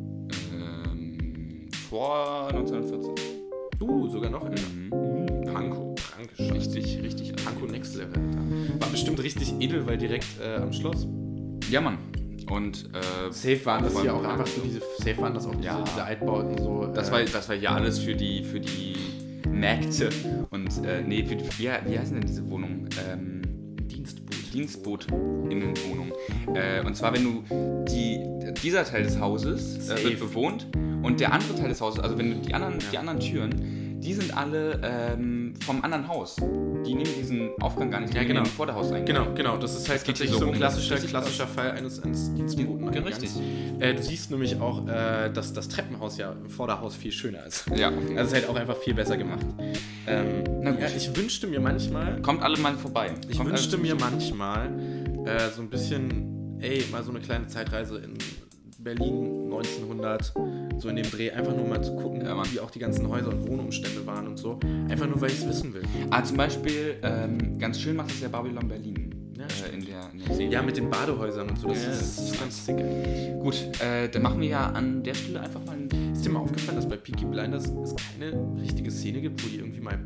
[1.90, 3.14] vor 1914.
[3.80, 4.62] Uh, sogar noch älter.
[4.68, 5.26] Mhm.
[5.96, 6.54] Kranke Scheiße.
[6.54, 7.34] Richtig, richtig.
[7.44, 8.14] Pankow Next Level.
[8.78, 11.06] War bestimmt richtig edel, weil direkt äh, am Schloss.
[11.72, 11.96] Ja, Mann.
[12.50, 15.64] Und äh, Safe waren das hier auch einfach so diese, safe waren das auch diese,
[15.68, 15.82] Ja.
[15.82, 16.84] diese Altbauten so.
[16.84, 18.94] das, äh, war, das war hier alles für die, für die
[19.48, 20.10] Mägde.
[20.50, 22.90] Und äh, nee, für wie, wie heißen denn diese Wohnungen?
[23.08, 23.40] Ähm,
[23.88, 24.52] Dienstboot.
[24.52, 26.12] Dienstbotinnenwohnung.
[26.54, 28.20] Äh, und zwar, wenn du die,
[28.62, 30.66] dieser Teil des Hauses äh, wird bewohnt
[31.02, 34.12] und der andere Teil des Hauses, also wenn du die anderen, die anderen Türen, die
[34.12, 35.31] sind alle ähm,
[35.64, 36.36] vom anderen Haus.
[36.36, 38.44] Die nehmen diesen Aufgang gar nicht, die Ja, nehmen genau.
[38.44, 39.04] den Vorderhauseingang.
[39.06, 39.56] Genau, genau.
[39.56, 42.92] Das ist halt hier tatsächlich so so ein klassischer, klassischer Fall eines, eines Dienstboten.
[42.92, 43.30] Ja, richtig.
[43.78, 47.64] Äh, du siehst nämlich auch, äh, dass das Treppenhaus ja im Vorderhaus viel schöner ist.
[47.76, 47.88] Ja.
[47.88, 49.46] Also es ist halt auch einfach viel besser gemacht.
[50.06, 50.80] Ähm, Na gut.
[50.80, 53.10] Ja, ich wünschte mir manchmal, Kommt alle mal vorbei.
[53.28, 54.68] ich Kommt wünschte mir manchmal
[55.26, 58.14] äh, so ein bisschen, ey, mal so eine kleine Zeitreise in
[58.82, 60.32] Berlin 1900,
[60.78, 63.28] so in dem Dreh, einfach nur mal zu gucken, Ja, wie auch die ganzen Häuser
[63.28, 64.58] und Wohnumstände waren und so.
[64.88, 65.82] Einfach nur, weil ich es wissen will.
[66.10, 69.14] Ah, zum Beispiel, ähm, ganz schön macht es ja Babylon Berlin.
[69.36, 70.52] Ja, äh, in, der, in der Serie.
[70.52, 73.40] Ja, mit den Badehäusern und so, das, Ja, ist, das ist ganz sick eigentlich.
[73.40, 76.40] Gut, äh, dann machen wir ja an der Stelle einfach mal ein Ist dir mal
[76.40, 79.98] aufgefallen, dass bei Peaky Blinders es keine richtige Szene gibt, wo die irgendwie mal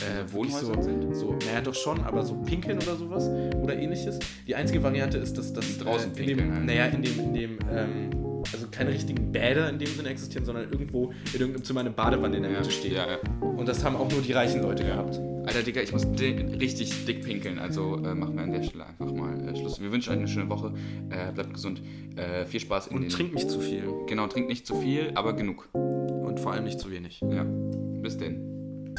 [0.00, 1.16] äh, wirklich so, Wohnhäuser sind?
[1.16, 3.28] so, naja doch schon, aber so pinkeln oder sowas
[3.62, 4.18] oder ähnliches.
[4.46, 6.64] Die einzige Variante ist, dass das Draußen äh, in dem, pinkeln halt.
[6.66, 8.10] naja, in dem, in dem, ähm,
[8.52, 12.36] also keine richtigen Bäder in dem Sinne existieren, sondern irgendwo in irgendeinem Zimmer eine Badewanne
[12.36, 12.92] in der Mitte steht.
[12.92, 13.18] Ja, ja.
[13.40, 15.20] Und das haben auch nur die reichen Leute gehabt.
[15.46, 18.86] Alter, Digga, ich muss di richtig dick pinkeln, also äh, machen wir an der Stelle
[18.86, 19.80] einfach mal äh, Schluss.
[19.80, 20.72] Wir wünschen euch eine schöne Woche,
[21.10, 21.82] äh, bleibt gesund,
[22.16, 23.10] äh, viel Spaß in Und den...
[23.10, 23.84] trinkt nicht zu viel.
[24.06, 25.68] Genau, trinkt nicht zu viel, aber genug.
[25.72, 27.20] Und vor allem nicht zu wenig.
[27.20, 28.94] Ja, bis denn.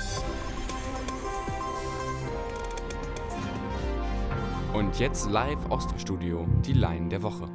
[4.73, 7.49] Und jetzt live aus dem Studio die Line der Woche.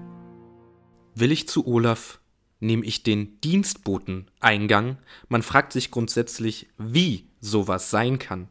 [1.14, 2.20] Will ich zu Olaf,
[2.60, 4.98] nehme ich den Dienstboteneingang.
[5.30, 8.48] Man fragt sich grundsätzlich, wie sowas sein kann.